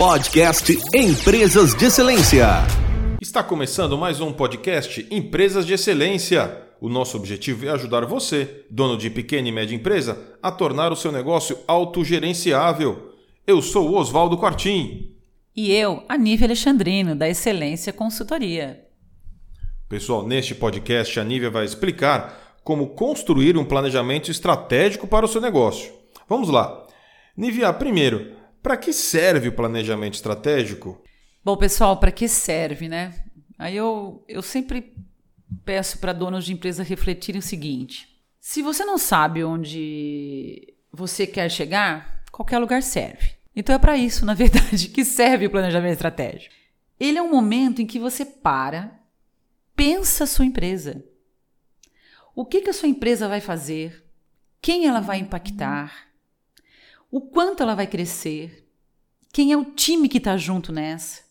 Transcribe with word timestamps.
Podcast 0.00 0.72
Empresas 0.94 1.74
de 1.74 1.84
Excelência. 1.84 2.46
Está 3.20 3.42
começando 3.42 3.98
mais 3.98 4.18
um 4.18 4.32
podcast 4.32 5.06
Empresas 5.10 5.66
de 5.66 5.74
Excelência. 5.74 6.58
O 6.80 6.88
nosso 6.88 7.18
objetivo 7.18 7.66
é 7.66 7.68
ajudar 7.68 8.06
você, 8.06 8.64
dono 8.70 8.96
de 8.96 9.10
pequena 9.10 9.48
e 9.48 9.52
média 9.52 9.76
empresa, 9.76 10.38
a 10.42 10.50
tornar 10.50 10.90
o 10.90 10.96
seu 10.96 11.12
negócio 11.12 11.58
autogerenciável. 11.68 13.12
Eu 13.46 13.60
sou 13.60 13.90
o 13.90 13.94
Oswaldo 13.98 14.38
Quartim. 14.38 15.16
E 15.54 15.70
eu, 15.70 16.02
Anível 16.08 16.46
Alexandrino, 16.46 17.14
da 17.14 17.28
Excelência 17.28 17.92
Consultoria. 17.92 18.82
Pessoal, 19.86 20.26
neste 20.26 20.54
podcast 20.54 21.20
a 21.20 21.24
Nívia 21.24 21.50
vai 21.50 21.66
explicar 21.66 22.54
como 22.64 22.94
construir 22.94 23.54
um 23.58 23.66
planejamento 23.66 24.30
estratégico 24.30 25.06
para 25.06 25.26
o 25.26 25.28
seu 25.28 25.42
negócio. 25.42 25.92
Vamos 26.26 26.48
lá. 26.48 26.86
Nívia, 27.36 27.70
primeiro, 27.74 28.39
para 28.62 28.76
que 28.76 28.92
serve 28.92 29.48
o 29.48 29.52
planejamento 29.52 30.14
estratégico? 30.14 31.02
Bom, 31.44 31.56
pessoal, 31.56 31.98
para 31.98 32.12
que 32.12 32.28
serve, 32.28 32.88
né? 32.88 33.14
Aí 33.58 33.76
eu, 33.76 34.24
eu 34.28 34.42
sempre 34.42 34.94
peço 35.64 35.98
para 35.98 36.12
donos 36.12 36.44
de 36.44 36.52
empresa 36.52 36.82
refletirem 36.82 37.38
o 37.38 37.42
seguinte: 37.42 38.08
se 38.40 38.62
você 38.62 38.84
não 38.84 38.98
sabe 38.98 39.44
onde 39.44 40.74
você 40.92 41.26
quer 41.26 41.50
chegar, 41.50 42.22
qualquer 42.30 42.58
lugar 42.58 42.82
serve. 42.82 43.32
Então 43.54 43.74
é 43.74 43.78
para 43.78 43.96
isso, 43.96 44.24
na 44.24 44.32
verdade, 44.34 44.88
que 44.88 45.04
serve 45.04 45.46
o 45.46 45.50
planejamento 45.50 45.92
estratégico. 45.92 46.54
Ele 46.98 47.18
é 47.18 47.22
um 47.22 47.30
momento 47.30 47.80
em 47.80 47.86
que 47.86 47.98
você 47.98 48.24
para, 48.24 48.98
pensa 49.74 50.24
a 50.24 50.26
sua 50.26 50.44
empresa. 50.44 51.02
O 52.34 52.44
que, 52.44 52.60
que 52.60 52.70
a 52.70 52.74
sua 52.74 52.88
empresa 52.88 53.28
vai 53.28 53.40
fazer? 53.40 54.04
Quem 54.60 54.86
ela 54.86 55.00
vai 55.00 55.18
impactar? 55.18 56.08
O 57.10 57.20
quanto 57.20 57.62
ela 57.62 57.74
vai 57.74 57.86
crescer? 57.86 58.59
Quem 59.32 59.52
é 59.52 59.56
o 59.56 59.64
time 59.64 60.08
que 60.08 60.18
está 60.18 60.36
junto 60.36 60.72
nessa? 60.72 61.22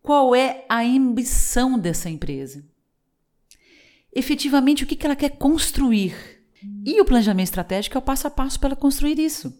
Qual 0.00 0.34
é 0.34 0.64
a 0.68 0.80
ambição 0.80 1.78
dessa 1.78 2.08
empresa? 2.08 2.64
Efetivamente, 4.12 4.84
o 4.84 4.86
que, 4.86 5.04
ela 5.04 5.16
quer 5.16 5.30
construir? 5.30 6.14
E 6.84 7.00
o 7.00 7.04
planejamento 7.04 7.46
estratégico 7.46 7.96
é 7.96 7.98
o 7.98 8.02
passo 8.02 8.26
a 8.26 8.30
passo 8.30 8.58
para 8.58 8.70
ela 8.70 8.76
construir 8.76 9.18
isso. 9.18 9.56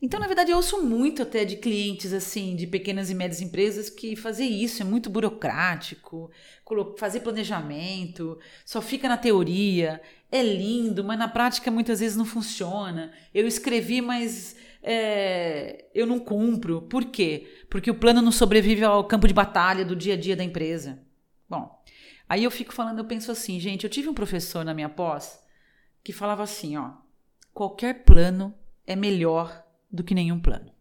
Então, 0.00 0.20
na 0.20 0.26
verdade, 0.26 0.52
eu 0.52 0.56
ouço 0.56 0.82
muito 0.82 1.22
até 1.22 1.44
de 1.44 1.56
clientes 1.56 2.12
assim, 2.12 2.54
de 2.54 2.66
pequenas 2.66 3.10
e 3.10 3.14
médias 3.14 3.40
empresas, 3.40 3.90
que 3.90 4.14
fazer 4.14 4.44
isso 4.44 4.80
é 4.80 4.84
muito 4.84 5.10
burocrático, 5.10 6.30
fazer 6.96 7.20
planejamento, 7.20 8.38
só 8.64 8.80
fica 8.80 9.08
na 9.08 9.16
teoria, 9.16 10.00
é 10.30 10.40
lindo, 10.40 11.02
mas 11.02 11.18
na 11.18 11.26
prática 11.26 11.70
muitas 11.70 11.98
vezes 11.98 12.16
não 12.16 12.24
funciona. 12.24 13.12
Eu 13.34 13.46
escrevi, 13.46 14.00
mas 14.00 14.54
é, 14.90 15.84
eu 15.94 16.06
não 16.06 16.18
cumpro. 16.18 16.80
Por 16.80 17.04
quê? 17.04 17.46
Porque 17.68 17.90
o 17.90 17.94
plano 17.94 18.22
não 18.22 18.32
sobrevive 18.32 18.82
ao 18.82 19.04
campo 19.04 19.28
de 19.28 19.34
batalha 19.34 19.84
do 19.84 19.94
dia 19.94 20.14
a 20.14 20.16
dia 20.16 20.34
da 20.34 20.42
empresa. 20.42 20.98
Bom, 21.46 21.84
aí 22.26 22.42
eu 22.42 22.50
fico 22.50 22.72
falando, 22.72 23.00
eu 23.00 23.04
penso 23.04 23.30
assim, 23.30 23.60
gente, 23.60 23.84
eu 23.84 23.90
tive 23.90 24.08
um 24.08 24.14
professor 24.14 24.64
na 24.64 24.72
minha 24.72 24.88
pós 24.88 25.44
que 26.02 26.10
falava 26.10 26.42
assim, 26.42 26.78
ó, 26.78 26.92
qualquer 27.52 28.02
plano 28.04 28.54
é 28.86 28.96
melhor 28.96 29.62
do 29.92 30.02
que 30.02 30.14
nenhum 30.14 30.40
plano. 30.40 30.72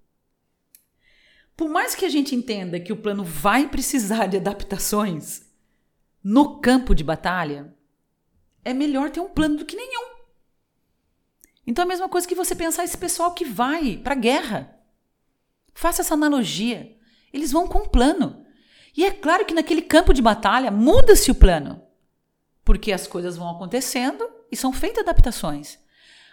Por 1.57 1.67
mais 1.67 1.93
que 1.93 2.05
a 2.05 2.09
gente 2.09 2.33
entenda 2.33 2.79
que 2.79 2.93
o 2.93 2.97
plano 2.97 3.25
vai 3.25 3.67
precisar 3.67 4.27
de 4.27 4.37
adaptações 4.37 5.51
no 6.23 6.61
campo 6.61 6.95
de 6.95 7.03
batalha, 7.03 7.75
é 8.63 8.73
melhor 8.73 9.09
ter 9.09 9.19
um 9.19 9.27
plano 9.27 9.57
do 9.57 9.65
que 9.65 9.75
nenhum. 9.75 10.16
Então 11.67 11.83
é 11.83 11.85
a 11.85 11.89
mesma 11.89 12.07
coisa 12.07 12.25
que 12.25 12.33
você 12.33 12.55
pensar 12.55 12.85
esse 12.85 12.97
pessoal 12.97 13.33
que 13.33 13.43
vai 13.43 13.97
para 13.97 14.13
a 14.13 14.17
guerra. 14.17 14.73
Faça 15.73 16.01
essa 16.01 16.13
analogia. 16.13 16.95
Eles 17.33 17.51
vão 17.51 17.67
com 17.67 17.79
um 17.79 17.89
plano. 17.89 18.45
E 18.95 19.03
é 19.03 19.11
claro 19.11 19.45
que 19.45 19.53
naquele 19.53 19.81
campo 19.81 20.13
de 20.13 20.21
batalha 20.21 20.71
muda-se 20.71 21.29
o 21.29 21.35
plano. 21.35 21.83
Porque 22.63 22.93
as 22.93 23.05
coisas 23.05 23.35
vão 23.35 23.49
acontecendo 23.49 24.27
e 24.49 24.55
são 24.55 24.71
feitas 24.71 25.03
adaptações. 25.03 25.77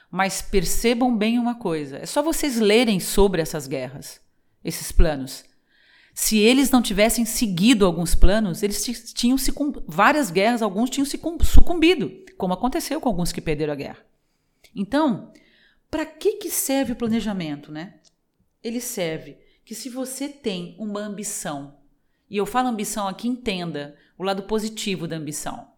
Mas 0.09 0.41
percebam 0.41 1.17
bem 1.17 1.39
uma 1.39 1.57
coisa: 1.57 1.99
é 1.99 2.07
só 2.07 2.23
vocês 2.23 2.61
lerem 2.61 3.01
sobre 3.01 3.43
essas 3.43 3.67
guerras, 3.67 4.21
esses 4.65 4.93
planos. 4.93 5.45
Se 6.15 6.39
eles 6.39 6.71
não 6.71 6.81
tivessem 6.81 7.25
seguido 7.25 7.85
alguns 7.85 8.15
planos, 8.15 8.63
eles 8.63 8.85
tinham 9.13 9.37
se 9.37 9.53
várias 9.89 10.31
guerras, 10.31 10.63
alguns 10.63 10.89
tinham 10.89 11.05
se 11.05 11.21
sucumbido, 11.43 12.13
como 12.39 12.55
aconteceu 12.55 13.01
com 13.01 13.09
alguns 13.09 13.33
que 13.33 13.41
perderam 13.41 13.73
a 13.73 13.77
guerra. 13.77 14.14
Então, 14.75 15.33
para 15.91 16.05
que 16.05 16.33
que 16.33 16.51
serve 16.51 16.93
o 16.93 16.97
planejamento, 16.97 17.71
né? 17.71 18.01
Ele 18.63 18.81
serve 18.81 19.39
que 19.65 19.75
se 19.75 19.89
você 19.89 20.29
tem 20.29 20.75
uma 20.79 21.01
ambição, 21.01 21.79
e 22.29 22.37
eu 22.37 22.47
falo 22.47 22.69
ambição 22.69 23.07
aqui, 23.07 23.29
entenda 23.29 23.97
o 24.19 24.23
lado 24.23 24.43
positivo 24.45 25.07
da 25.07 25.17
ambição 25.17 25.75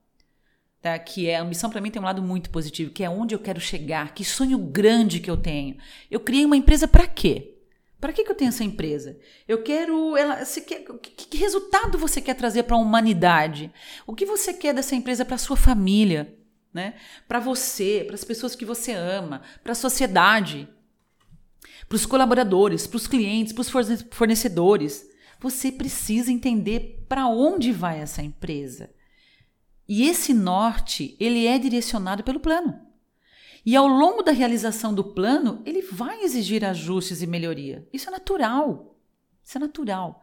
tá? 0.87 0.97
Que 1.01 1.29
é 1.29 1.37
a 1.37 1.43
ambição 1.43 1.69
para 1.69 1.81
mim 1.81 1.91
tem 1.91 2.01
um 2.01 2.05
lado 2.05 2.23
muito 2.23 2.49
positivo, 2.51 2.93
que 2.93 3.03
é 3.03 3.11
onde 3.11 3.35
eu 3.35 3.41
quero 3.41 3.61
chegar, 3.61 4.15
que 4.15 4.25
sonho 4.25 4.57
grande 4.57 5.19
que 5.19 5.29
eu 5.29 5.37
tenho. 5.37 5.77
Eu 6.09 6.21
criei 6.21 6.45
uma 6.45 6.57
empresa 6.57 6.87
para 6.87 7.09
quê? 7.09 7.55
Para 8.01 8.13
que, 8.13 8.23
que 8.23 8.31
eu 8.31 8.37
tenho 8.37 8.51
essa 8.51 8.63
empresa? 8.63 9.19
Eu 9.49 9.63
quero. 9.65 10.17
Ela, 10.17 10.45
você 10.45 10.61
quer, 10.61 10.85
que, 11.03 11.27
que 11.27 11.39
resultado 11.39 11.99
você 11.99 12.21
quer 12.21 12.35
trazer 12.35 12.63
para 12.63 12.77
a 12.77 12.79
humanidade? 12.79 13.73
O 14.07 14.15
que 14.15 14.25
você 14.25 14.53
quer 14.53 14.73
dessa 14.73 14.95
empresa 14.95 15.25
para 15.25 15.39
sua 15.39 15.57
família? 15.57 16.33
Né? 16.77 16.93
Para 17.27 17.41
você, 17.41 18.05
para 18.05 18.15
as 18.15 18.23
pessoas 18.23 18.55
que 18.55 18.67
você 18.67 18.93
ama, 18.93 19.41
para 19.63 19.73
a 19.73 19.75
sociedade, 19.75 20.69
para 21.89 21.97
os 21.97 22.05
colaboradores, 22.05 22.87
para 22.87 22.99
os 22.99 23.07
clientes, 23.07 23.55
para 23.55 23.63
os 23.63 23.71
fornecedores. 24.11 25.09
Você 25.41 25.73
precisa 25.73 26.31
entender 26.31 27.07
para 27.09 27.29
onde 27.29 27.73
vai 27.73 27.99
essa 27.99 28.23
empresa. 28.23 28.91
E 29.89 30.07
esse 30.07 30.35
norte, 30.35 31.17
ele 31.19 31.47
é 31.47 31.59
direcionado 31.59 32.23
pelo 32.23 32.41
plano. 32.41 32.79
E 33.65 33.75
ao 33.75 33.87
longo 33.87 34.23
da 34.23 34.33
realização 34.33 34.93
do 34.93 35.03
plano, 35.03 35.63
ele 35.65 35.81
vai 35.81 36.25
exigir 36.25 36.63
ajustes 36.63 37.23
e 37.23 37.27
melhoria. 37.27 37.89
Isso 37.91 38.09
é 38.09 38.13
natural. 38.13 38.99
Isso 39.43 39.57
é 39.57 39.61
natural. 39.61 40.21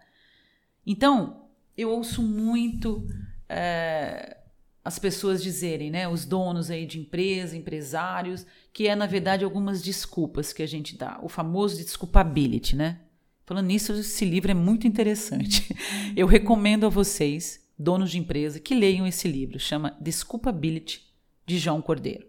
Então, 0.85 1.47
eu 1.75 1.90
ouço 1.90 2.22
muito 2.22 3.08
é, 3.50 4.38
as 4.84 5.00
pessoas 5.00 5.42
dizerem, 5.42 5.90
né, 5.90 6.08
os 6.08 6.26
donos 6.26 6.70
aí 6.70 6.86
de 6.86 7.00
empresa, 7.00 7.56
empresários, 7.56 8.46
que 8.72 8.88
é 8.88 8.96
na 8.96 9.06
verdade 9.06 9.46
algumas 9.46 9.82
desculpas 9.82 10.52
que 10.52 10.62
a 10.62 10.68
gente 10.68 10.98
dá, 10.98 11.20
o 11.22 11.30
famoso 11.30 11.78
desculpability, 11.78 12.76
né? 12.76 13.00
Falando 13.46 13.68
nisso, 13.68 13.94
esse 13.94 14.24
livro 14.24 14.52
é 14.52 14.54
muito 14.54 14.88
interessante. 14.88 15.76
Eu 16.16 16.28
recomendo 16.28 16.86
a 16.86 16.90
vocês 16.90 17.62
donos 17.78 18.12
de 18.12 18.18
empresa, 18.18 18.60
que 18.60 18.74
leiam 18.74 19.06
esse 19.06 19.28
livro. 19.28 19.60
Chama 19.60 19.98
Desculpability, 20.00 21.02
de 21.46 21.58
João 21.58 21.82
Cordeiro. 21.82 22.26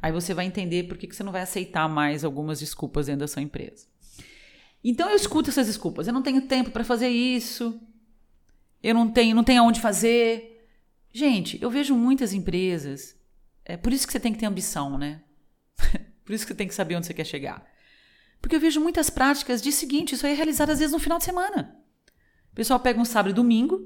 Aí 0.00 0.12
você 0.12 0.34
vai 0.34 0.44
entender 0.44 0.84
por 0.84 0.98
que 0.98 1.12
você 1.12 1.22
não 1.22 1.32
vai 1.32 1.42
aceitar 1.42 1.88
mais 1.88 2.24
algumas 2.24 2.60
desculpas 2.60 3.06
dentro 3.06 3.20
da 3.20 3.28
sua 3.28 3.40
empresa. 3.40 3.86
Então 4.84 5.08
eu 5.08 5.16
escuto 5.16 5.48
essas 5.48 5.68
desculpas. 5.68 6.06
Eu 6.06 6.12
não 6.12 6.22
tenho 6.22 6.42
tempo 6.42 6.70
para 6.70 6.84
fazer 6.84 7.08
isso. 7.08 7.80
Eu 8.82 8.94
não 8.94 9.08
tenho, 9.08 9.34
não 9.34 9.44
tenho 9.44 9.62
aonde 9.62 9.80
fazer. 9.80 10.51
Gente, 11.12 11.60
eu 11.60 11.70
vejo 11.70 11.94
muitas 11.94 12.32
empresas. 12.32 13.16
É 13.64 13.76
por 13.76 13.92
isso 13.92 14.06
que 14.06 14.12
você 14.12 14.20
tem 14.20 14.32
que 14.32 14.38
ter 14.38 14.46
ambição, 14.46 14.96
né? 14.96 15.22
por 16.24 16.32
isso 16.32 16.44
que 16.44 16.52
você 16.52 16.56
tem 16.56 16.68
que 16.68 16.74
saber 16.74 16.96
onde 16.96 17.06
você 17.06 17.14
quer 17.14 17.26
chegar. 17.26 17.64
Porque 18.40 18.56
eu 18.56 18.60
vejo 18.60 18.80
muitas 18.80 19.10
práticas 19.10 19.62
de 19.62 19.70
seguinte, 19.70 20.14
isso 20.14 20.26
aí 20.26 20.32
é 20.32 20.34
realizado 20.34 20.70
às 20.70 20.78
vezes 20.78 20.92
no 20.92 20.98
final 20.98 21.18
de 21.18 21.24
semana. 21.24 21.76
O 22.50 22.54
pessoal 22.54 22.80
pega 22.80 23.00
um 23.00 23.04
sábado 23.04 23.30
e 23.30 23.34
domingo, 23.34 23.80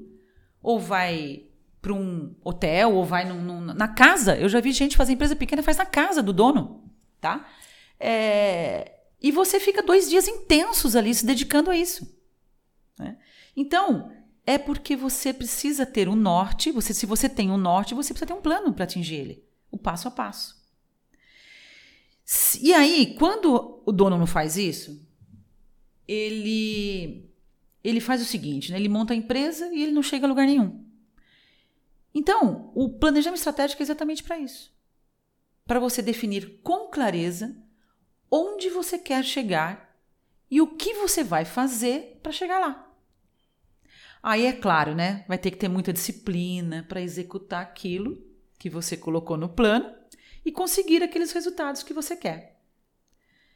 ou 0.61 0.79
vai 0.79 1.43
para 1.81 1.93
um 1.93 2.35
hotel, 2.43 2.93
ou 2.93 3.05
vai 3.05 3.23
num, 3.23 3.41
num, 3.41 3.61
na 3.61 3.87
casa. 3.87 4.35
Eu 4.35 4.49
já 4.49 4.59
vi 4.59 4.71
gente 4.71 4.97
fazer 4.97 5.13
empresa 5.13 5.35
pequena, 5.35 5.61
faz 5.61 5.77
na 5.77 5.85
casa 5.85 6.23
do 6.23 6.33
dono, 6.33 6.91
tá? 7.21 7.47
É, 7.99 8.97
e 9.21 9.31
você 9.31 9.59
fica 9.59 9.81
dois 9.81 10.09
dias 10.09 10.27
intensos 10.27 10.95
ali 10.95 11.13
se 11.13 11.25
dedicando 11.25 11.69
a 11.69 11.77
isso. 11.77 12.07
Né? 12.97 13.17
Então, 13.55 14.11
é 14.47 14.57
porque 14.57 14.95
você 14.95 15.33
precisa 15.33 15.85
ter 15.85 16.07
um 16.07 16.15
norte. 16.15 16.71
Você, 16.71 16.93
se 16.93 17.05
você 17.05 17.27
tem 17.27 17.51
um 17.51 17.57
norte, 17.57 17.93
você 17.93 18.13
precisa 18.13 18.27
ter 18.27 18.33
um 18.33 18.41
plano 18.41 18.73
para 18.73 18.85
atingir 18.85 19.15
ele, 19.15 19.43
o 19.69 19.77
passo 19.77 20.07
a 20.07 20.11
passo. 20.11 20.55
E 22.61 22.73
aí, 22.73 23.13
quando 23.19 23.81
o 23.85 23.91
dono 23.91 24.17
não 24.17 24.25
faz 24.25 24.55
isso, 24.55 25.05
ele 26.07 27.25
ele 27.83 28.01
faz 28.01 28.21
o 28.21 28.25
seguinte, 28.25 28.71
né? 28.71 28.77
ele 28.77 28.89
monta 28.89 29.13
a 29.13 29.15
empresa 29.15 29.67
e 29.73 29.81
ele 29.81 29.93
não 29.93 30.03
chega 30.03 30.25
a 30.25 30.29
lugar 30.29 30.45
nenhum. 30.45 30.83
Então, 32.13 32.71
o 32.75 32.89
planejamento 32.89 33.37
estratégico 33.37 33.81
é 33.81 33.85
exatamente 33.85 34.23
para 34.23 34.39
isso. 34.39 34.73
Para 35.65 35.79
você 35.79 36.01
definir 36.01 36.59
com 36.63 36.89
clareza 36.89 37.55
onde 38.29 38.69
você 38.69 38.97
quer 38.97 39.23
chegar 39.23 39.95
e 40.51 40.59
o 40.59 40.67
que 40.67 40.95
você 40.95 41.23
vai 41.23 41.45
fazer 41.45 42.19
para 42.21 42.31
chegar 42.31 42.59
lá. 42.59 42.86
Aí 44.27 44.45
é 44.45 44.51
claro, 44.51 44.93
né? 44.93 45.23
Vai 45.25 45.37
ter 45.37 45.51
que 45.51 45.57
ter 45.57 45.69
muita 45.69 45.93
disciplina 45.93 46.85
para 46.89 47.01
executar 47.01 47.61
aquilo 47.61 48.21
que 48.59 48.69
você 48.69 48.97
colocou 48.97 49.37
no 49.37 49.47
plano 49.47 49.89
e 50.43 50.51
conseguir 50.51 51.01
aqueles 51.01 51.31
resultados 51.31 51.81
que 51.81 51.93
você 51.93 52.13
quer. 52.13 52.59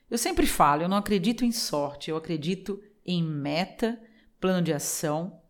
Eu 0.10 0.18
sempre 0.18 0.48
falo, 0.48 0.84
eu 0.84 0.88
não 0.88 0.96
acredito 0.96 1.44
em 1.44 1.52
sorte, 1.52 2.10
eu 2.10 2.16
acredito 2.16 2.82
em 3.06 3.22
meta, 3.22 4.00
plano 4.40 4.62
de 4.62 4.72
ação 4.72 5.42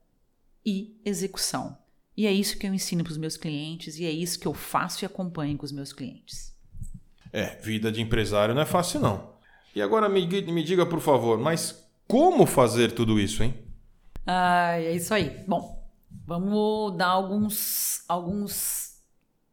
e 0.66 1.00
execução. 1.06 1.78
E 2.18 2.26
é 2.26 2.32
isso 2.32 2.58
que 2.58 2.66
eu 2.66 2.74
ensino 2.74 3.04
para 3.04 3.12
os 3.12 3.18
meus 3.20 3.38
clientes 3.38 4.00
e 4.00 4.06
é 4.06 4.12
isso 4.12 4.40
que 4.40 4.48
eu 4.48 4.56
faço 4.56 5.04
e 5.04 5.06
acompanho 5.06 5.56
com 5.56 5.66
os 5.66 5.72
meus 5.72 5.94
clientes. 5.94 6.52
É, 7.32 7.60
vida 7.62 7.92
de 7.92 8.02
empresário 8.02 8.56
não 8.56 8.64
é 8.64 8.66
fácil 8.66 9.00
não. 9.00 9.36
E 9.76 9.84
agora 9.84 10.10
me, 10.10 10.26
me 10.26 10.64
diga, 10.64 10.84
por 10.84 11.00
favor, 11.00 11.38
mas 11.38 11.88
como 12.08 12.48
fazer 12.48 12.92
tudo 12.94 13.20
isso, 13.20 13.44
hein? 13.44 13.70
Ah, 14.26 14.80
é 14.80 14.96
isso 14.96 15.14
aí. 15.14 15.44
Bom, 15.48 15.82
vamos 16.26 16.98
dar 16.98 17.08
alguns, 17.08 18.04
alguns, 18.08 19.02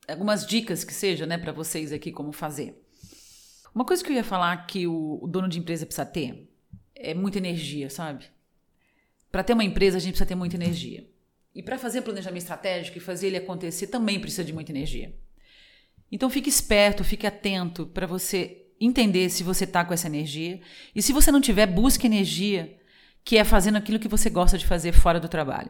algumas 0.06 0.47
dicas 0.47 0.85
que 0.85 0.93
seja, 0.93 1.26
né, 1.26 1.38
para 1.38 1.53
vocês 1.53 1.93
aqui 1.93 2.12
como 2.12 2.32
fazer. 2.32 2.85
Uma 3.75 3.85
coisa 3.85 4.03
que 4.03 4.11
eu 4.11 4.17
ia 4.17 4.25
falar 4.25 4.67
que 4.67 4.87
o, 4.87 5.19
o 5.23 5.26
dono 5.26 5.49
de 5.49 5.59
empresa 5.59 5.87
precisa 5.87 6.06
ter 6.06 6.50
é 6.94 7.15
muita 7.15 7.38
energia, 7.38 7.88
sabe? 7.88 8.25
Para 9.31 9.44
ter 9.44 9.53
uma 9.53 9.65
empresa 9.65 9.99
a 9.99 10.00
gente 10.00 10.12
precisa 10.12 10.29
ter 10.29 10.35
muita 10.35 10.56
energia. 10.56 11.09
E 11.55 11.62
para 11.62 11.79
fazer 11.79 12.03
planejamento 12.03 12.43
estratégico 12.43 12.99
e 12.99 13.00
fazer 13.00 13.29
ele 13.29 13.37
acontecer 13.37 13.87
também 13.88 14.20
precisa 14.20 14.44
de 14.44 14.53
muita 14.53 14.73
energia. 14.73 15.15
Então 16.11 16.31
fique 16.31 16.49
esperto, 16.49 17.05
fique 17.05 17.26
atento 17.26 17.87
para 17.87 18.06
você 18.06 18.67
entender 18.81 19.29
se 19.29 19.43
você 19.43 19.65
está 19.65 19.85
com 19.85 19.93
essa 19.93 20.06
energia. 20.06 20.61
E 20.94 21.03
se 21.03 21.12
você 21.12 21.31
não 21.31 21.41
tiver, 21.41 21.67
busque 21.67 22.06
energia 22.06 22.78
que 23.29 23.37
é 23.37 23.45
fazendo 23.45 23.77
aquilo 23.77 23.99
que 23.99 24.09
você 24.09 24.31
gosta 24.31 24.57
de 24.57 24.67
fazer 24.67 24.91
fora 24.91 25.21
do 25.21 25.29
trabalho. 25.29 25.69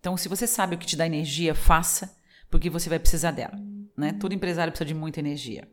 Então, 0.00 0.16
se 0.16 0.28
você 0.28 0.44
sabe 0.44 0.74
o 0.74 0.78
que 0.78 0.84
te 0.84 0.96
dá 0.96 1.06
energia, 1.06 1.54
faça, 1.54 2.18
porque 2.50 2.68
você 2.68 2.88
vai 2.88 2.98
precisar 2.98 3.30
dela. 3.30 3.56
Né? 3.96 4.14
Todo 4.14 4.34
empresário 4.34 4.72
precisa 4.72 4.88
de 4.88 4.92
muita 4.92 5.20
energia. 5.20 5.68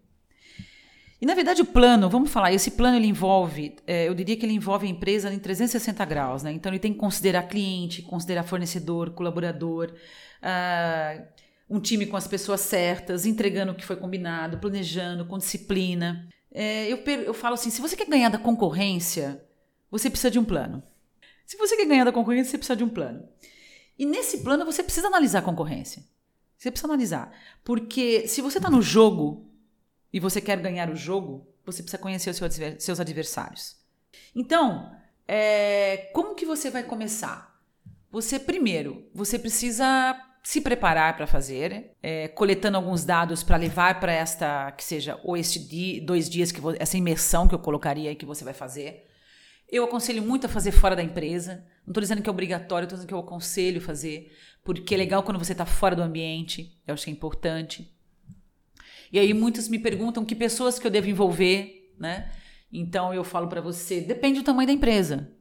E 1.19 1.25
na 1.25 1.33
verdade 1.33 1.63
o 1.63 1.65
plano, 1.65 2.07
vamos 2.07 2.29
falar, 2.29 2.53
esse 2.53 2.69
plano 2.69 2.97
ele 2.97 3.07
envolve, 3.07 3.77
é, 3.87 4.07
eu 4.07 4.13
diria 4.13 4.37
que 4.37 4.45
ele 4.45 4.53
envolve 4.53 4.85
a 4.85 4.89
empresa 4.91 5.33
em 5.33 5.39
360 5.39 6.05
graus, 6.05 6.43
né? 6.43 6.51
Então 6.51 6.71
ele 6.71 6.77
tem 6.77 6.93
que 6.93 6.99
considerar 6.99 7.43
cliente, 7.43 8.03
considerar 8.03 8.43
fornecedor, 8.43 9.09
colaborador, 9.11 9.91
uh, 10.43 11.23
um 11.67 11.79
time 11.79 12.05
com 12.05 12.15
as 12.15 12.27
pessoas 12.27 12.61
certas, 12.61 13.25
entregando 13.25 13.71
o 13.71 13.75
que 13.75 13.83
foi 13.83 13.95
combinado, 13.95 14.59
planejando, 14.59 15.25
com 15.25 15.39
disciplina. 15.39 16.29
É, 16.53 16.91
eu, 16.91 16.97
eu 16.97 17.33
falo 17.33 17.55
assim, 17.55 17.71
se 17.71 17.81
você 17.81 17.95
quer 17.95 18.07
ganhar 18.07 18.29
da 18.29 18.37
concorrência, 18.37 19.43
você 19.89 20.11
precisa 20.11 20.29
de 20.29 20.37
um 20.37 20.45
plano. 20.45 20.83
Se 21.45 21.57
você 21.57 21.75
quer 21.75 21.85
ganhar 21.85 22.05
da 22.05 22.11
concorrência, 22.11 22.51
você 22.51 22.57
precisa 22.57 22.75
de 22.75 22.83
um 22.83 22.89
plano. 22.89 23.27
E 23.97 24.05
nesse 24.05 24.39
plano 24.39 24.65
você 24.65 24.83
precisa 24.83 25.07
analisar 25.07 25.39
a 25.39 25.43
concorrência. 25.43 26.03
Você 26.57 26.71
precisa 26.71 26.87
analisar. 26.87 27.31
Porque 27.63 28.27
se 28.27 28.41
você 28.41 28.57
está 28.57 28.69
no 28.69 28.81
jogo 28.81 29.49
e 30.11 30.19
você 30.19 30.39
quer 30.39 30.59
ganhar 30.59 30.89
o 30.89 30.95
jogo, 30.95 31.47
você 31.65 31.81
precisa 31.81 32.01
conhecer 32.01 32.29
os 32.29 32.39
seus 32.79 32.99
adversários. 32.99 33.75
Então, 34.35 34.95
é, 35.27 36.09
como 36.13 36.35
que 36.35 36.45
você 36.45 36.69
vai 36.69 36.83
começar? 36.83 37.53
Você, 38.11 38.39
primeiro, 38.39 39.07
você 39.13 39.39
precisa 39.39 40.15
se 40.43 40.59
preparar 40.59 41.15
para 41.15 41.25
fazer, 41.25 41.95
é, 42.03 42.27
coletando 42.27 42.77
alguns 42.77 43.05
dados 43.05 43.41
para 43.41 43.55
levar 43.55 43.99
para 43.99 44.11
esta, 44.11 44.71
que 44.73 44.83
seja, 44.83 45.19
ou 45.23 45.37
este 45.37 45.57
dia, 45.57 46.01
dois 46.01 46.29
dias, 46.29 46.51
que 46.51 46.61
essa 46.79 46.97
imersão 46.97 47.47
que 47.47 47.55
eu 47.55 47.59
colocaria 47.59 48.13
que 48.13 48.25
você 48.25 48.43
vai 48.43 48.53
fazer. 48.53 49.07
Eu 49.73 49.85
aconselho 49.85 50.21
muito 50.21 50.45
a 50.45 50.49
fazer 50.49 50.71
fora 50.71 50.95
da 50.95 51.01
empresa. 51.01 51.65
Não 51.83 51.89
estou 51.89 51.99
dizendo 51.99 52.21
que 52.21 52.29
é 52.29 52.31
obrigatório, 52.31 52.85
estou 52.85 52.95
dizendo 52.95 53.07
que 53.07 53.13
eu 53.15 53.17
aconselho 53.17 53.81
fazer, 53.81 54.31
porque 54.63 54.93
é 54.93 54.97
legal 54.99 55.23
quando 55.23 55.39
você 55.39 55.53
está 55.53 55.65
fora 55.65 55.95
do 55.95 56.03
ambiente. 56.03 56.79
Eu 56.85 56.93
acho 56.93 57.05
que 57.05 57.09
é 57.09 57.13
importante. 57.13 57.91
E 59.11 59.17
aí 59.17 59.33
muitos 59.33 59.67
me 59.67 59.79
perguntam 59.79 60.23
que 60.23 60.35
pessoas 60.35 60.77
que 60.77 60.85
eu 60.85 60.91
devo 60.91 61.09
envolver, 61.09 61.91
né? 61.97 62.31
Então 62.71 63.15
eu 63.15 63.23
falo 63.23 63.47
para 63.47 63.61
você, 63.61 63.99
depende 63.99 64.41
do 64.41 64.45
tamanho 64.45 64.67
da 64.67 64.73
empresa. 64.73 65.31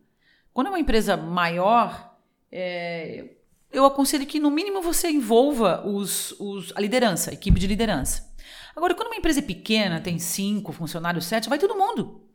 Quando 0.50 0.68
é 0.68 0.70
uma 0.70 0.80
empresa 0.80 1.14
maior, 1.14 2.18
é, 2.50 3.34
eu 3.70 3.84
aconselho 3.84 4.24
que 4.24 4.40
no 4.40 4.50
mínimo 4.50 4.80
você 4.80 5.10
envolva 5.10 5.86
os, 5.86 6.32
os, 6.40 6.72
a 6.74 6.80
liderança, 6.80 7.32
a 7.32 7.34
equipe 7.34 7.60
de 7.60 7.66
liderança. 7.66 8.34
Agora, 8.74 8.94
quando 8.94 9.08
uma 9.08 9.16
empresa 9.16 9.40
é 9.40 9.42
pequena, 9.42 10.00
tem 10.00 10.18
cinco 10.18 10.72
funcionários, 10.72 11.26
sete, 11.26 11.50
vai 11.50 11.58
todo 11.58 11.76
mundo. 11.76 12.31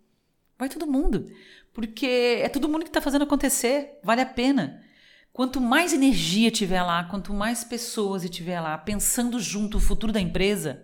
Vai 0.57 0.69
todo 0.69 0.87
mundo. 0.87 1.31
Porque 1.73 2.41
é 2.41 2.49
todo 2.49 2.67
mundo 2.67 2.83
que 2.83 2.89
está 2.89 3.01
fazendo 3.01 3.23
acontecer, 3.23 3.99
vale 4.03 4.21
a 4.21 4.25
pena. 4.25 4.83
Quanto 5.31 5.61
mais 5.61 5.93
energia 5.93 6.49
tiver 6.49 6.81
lá, 6.81 7.03
quanto 7.03 7.31
mais 7.31 7.63
pessoas 7.63 8.27
tiver 8.27 8.59
lá 8.59 8.75
pensando 8.77 9.39
junto 9.39 9.77
o 9.77 9.81
futuro 9.81 10.11
da 10.11 10.19
empresa, 10.19 10.83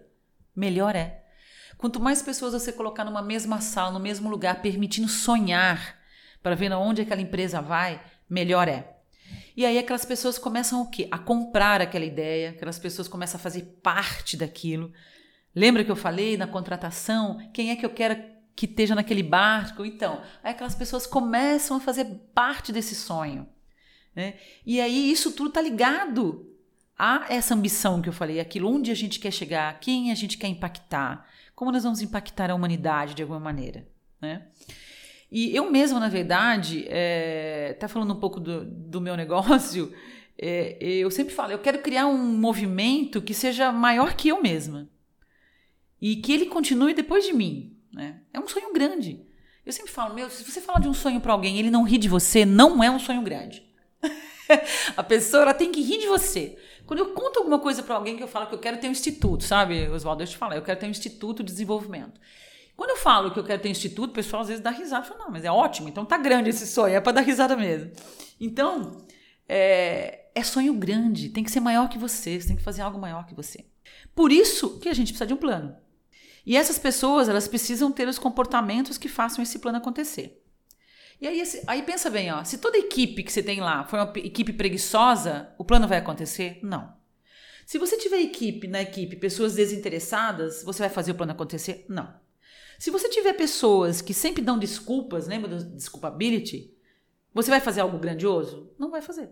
melhor 0.56 0.96
é. 0.96 1.24
Quanto 1.78 2.00
mais 2.00 2.22
pessoas 2.22 2.54
você 2.54 2.72
colocar 2.72 3.04
numa 3.04 3.22
mesma 3.22 3.60
sala, 3.60 3.92
no 3.92 4.00
mesmo 4.00 4.30
lugar, 4.30 4.62
permitindo 4.62 5.08
sonhar 5.08 6.00
para 6.44 6.56
ver 6.56 6.72
aonde 6.72 7.02
aquela 7.02 7.22
empresa 7.22 7.62
vai, 7.62 8.00
melhor 8.30 8.68
é. 8.68 8.94
E 9.58 9.66
aí 9.66 9.78
aquelas 9.78 10.06
pessoas 10.06 10.38
começam 10.38 10.82
o 10.82 10.90
quê? 10.90 11.08
A 11.10 11.18
comprar 11.18 11.82
aquela 11.82 12.06
ideia, 12.06 12.52
aquelas 12.52 12.78
pessoas 12.78 13.08
começam 13.08 13.40
a 13.40 13.42
fazer 13.42 13.80
parte 13.82 14.38
daquilo. 14.38 14.92
Lembra 15.56 15.84
que 15.84 15.92
eu 15.92 15.96
falei 15.96 16.38
na 16.38 16.48
contratação? 16.48 17.38
Quem 17.54 17.72
é 17.72 17.76
que 17.76 17.86
eu 17.86 17.90
quero 17.90 18.33
que 18.56 18.66
esteja 18.66 18.96
naquele 18.96 19.24
barco. 19.24 19.86
Então, 19.86 20.22
aí 20.44 20.52
aquelas 20.52 20.76
pessoas 20.76 21.06
começam 21.06 21.78
a 21.78 21.80
fazer 21.80 22.06
parte 22.34 22.72
desse 22.72 22.96
sonho. 22.96 23.48
Né? 24.16 24.36
E 24.66 24.80
aí 24.80 25.12
isso 25.12 25.32
tudo 25.32 25.50
está 25.50 25.62
ligado 25.62 26.50
a 26.98 27.26
essa 27.30 27.56
ambição 27.56 28.02
que 28.02 28.10
eu 28.10 28.14
falei, 28.14 28.40
aquilo 28.40 28.70
onde 28.70 28.92
a 28.92 28.96
gente 28.96 29.20
quer 29.20 29.32
chegar, 29.32 29.80
quem 29.80 30.12
a 30.12 30.16
gente 30.16 30.38
quer 30.38 30.48
impactar, 30.48 31.28
como 31.56 31.72
nós 31.72 31.84
vamos 31.84 32.02
impactar 32.02 32.52
a 32.52 32.56
humanidade 32.56 33.16
de 33.16 33.22
alguma 33.24 33.40
maneira. 33.40 33.88
Né? 34.22 34.48
E 35.32 35.56
eu 35.56 35.72
mesma, 35.72 36.00
na 36.00 36.10
verdade, 36.10 36.86
é, 36.88 37.76
tá 37.80 37.88
falando 37.88 38.14
um 38.14 38.20
pouco 38.20 38.40
do, 38.40 38.64
do 38.64 39.02
meu 39.02 39.18
negócio, 39.18 39.92
é, 40.38 40.78
eu 40.82 41.10
sempre 41.10 41.34
falo, 41.34 41.52
eu 41.52 41.60
quero 41.60 41.80
criar 41.80 42.06
um 42.08 42.18
movimento 42.18 43.22
que 43.22 43.34
seja 43.34 43.72
maior 43.72 44.16
que 44.16 44.30
eu 44.30 44.42
mesma. 44.42 44.90
E 46.00 46.18
que 46.18 46.34
ele 46.34 46.48
continue 46.48 46.94
depois 46.94 47.26
de 47.26 47.34
mim. 47.34 47.73
Né? 47.94 48.22
É 48.34 48.40
um 48.40 48.48
sonho 48.48 48.74
grande. 48.74 49.26
Eu 49.66 49.72
sempre 49.72 49.92
falo, 49.92 50.14
meu, 50.14 50.30
se 50.30 50.44
você 50.44 50.60
falar 50.60 50.80
de 50.80 50.88
um 50.88 50.94
sonho 50.94 51.22
para 51.22 51.32
alguém 51.32 51.56
e 51.56 51.60
ele 51.60 51.72
não 51.72 51.84
ri 51.84 51.98
de 51.98 52.10
você, 52.10 52.46
não 52.46 52.84
é 52.84 52.90
um 52.90 53.00
sonho 53.00 53.22
grande. 53.22 53.64
a 54.98 55.04
pessoa 55.04 55.44
ela 55.44 55.54
tem 55.54 55.72
que 55.72 55.82
rir 55.82 56.00
de 56.00 56.08
você. 56.08 56.58
Quando 56.86 57.00
eu 57.00 57.14
conto 57.14 57.40
alguma 57.40 57.60
coisa 57.60 57.82
para 57.82 57.96
alguém 57.96 58.18
que 58.18 58.24
eu 58.24 58.28
falo 58.28 58.48
que 58.48 58.56
eu 58.56 58.60
quero 58.60 58.78
ter 58.78 58.88
um 58.88 58.92
instituto, 58.92 59.44
sabe, 59.44 59.88
Oswaldo? 59.88 60.24
Eu 60.24 60.28
te 60.28 60.36
falo, 60.36 60.54
eu 60.54 60.62
quero 60.62 60.80
ter 60.80 60.86
um 60.86 60.90
instituto 60.90 61.44
de 61.44 61.52
desenvolvimento. 61.52 62.20
Quando 62.76 62.90
eu 62.90 62.98
falo 62.98 63.32
que 63.32 63.40
eu 63.40 63.44
quero 63.44 63.62
ter 63.62 63.70
um 63.70 63.72
instituto, 63.72 64.10
o 64.10 64.14
pessoal 64.14 64.42
às 64.42 64.50
vezes 64.50 64.62
dá 64.62 64.72
risada. 64.72 65.06
Fala, 65.06 65.26
não, 65.26 65.32
mas 65.32 65.46
é 65.46 65.52
ótimo, 65.52 65.88
então 65.88 66.04
tá 66.04 66.18
grande 66.18 66.50
esse 66.50 66.68
sonho, 66.68 66.96
é 66.96 67.00
para 67.00 67.14
dar 67.14 67.22
risada 67.22 67.56
mesmo. 67.56 67.92
Então, 68.40 69.06
é, 69.48 70.26
é 70.36 70.44
sonho 70.44 70.74
grande, 70.74 71.30
tem 71.30 71.44
que 71.44 71.52
ser 71.52 71.60
maior 71.60 71.88
que 71.88 71.98
você, 71.98 72.40
você 72.40 72.48
tem 72.48 72.58
que 72.58 72.64
fazer 72.64 72.82
algo 72.82 73.00
maior 73.00 73.26
que 73.26 73.36
você. 73.36 73.66
Por 74.14 74.32
isso 74.32 74.80
que 74.80 74.90
a 74.90 74.94
gente 74.94 75.10
precisa 75.10 75.28
de 75.28 75.34
um 75.34 75.38
plano. 75.38 75.76
E 76.46 76.58
essas 76.58 76.78
pessoas, 76.78 77.30
elas 77.30 77.48
precisam 77.48 77.92
ter 77.92 78.08
os 78.08 78.20
comportamentos 78.20 78.98
que 78.98 79.08
façam 79.08 79.42
esse 79.42 79.60
plano 79.60 79.78
acontecer. 79.78 80.42
E 81.22 81.28
aí, 81.28 81.42
aí 81.68 81.84
pensa 81.84 82.10
bem, 82.10 82.32
ó, 82.32 82.44
se 82.44 82.58
toda 82.58 82.78
equipe 82.78 83.24
que 83.24 83.32
você 83.32 83.42
tem 83.42 83.62
lá 83.62 83.86
for 83.86 83.98
uma 83.98 84.12
equipe 84.18 84.52
preguiçosa, 84.52 85.54
o 85.58 85.64
plano 85.64 85.88
vai 85.88 86.00
acontecer? 86.00 86.60
Não. 86.62 86.94
Se 87.66 87.78
você 87.78 87.98
tiver 87.98 88.20
equipe 88.20 88.68
na 88.68 88.82
equipe, 88.82 89.16
pessoas 89.16 89.56
desinteressadas, 89.56 90.64
você 90.64 90.80
vai 90.80 90.90
fazer 90.90 91.12
o 91.12 91.16
plano 91.16 91.32
acontecer? 91.32 91.86
Não. 91.88 92.14
Se 92.78 92.92
você 92.92 93.08
tiver 93.08 93.34
pessoas 93.34 94.02
que 94.02 94.14
sempre 94.14 94.42
dão 94.42 94.60
desculpas, 94.60 95.28
lembra 95.28 95.48
do 95.48 95.64
desculpability? 95.64 96.76
Você 97.34 97.50
vai 97.50 97.62
fazer 97.62 97.80
algo 97.80 97.98
grandioso? 97.98 98.74
Não 98.78 98.92
vai 98.92 99.02
fazer. 99.02 99.30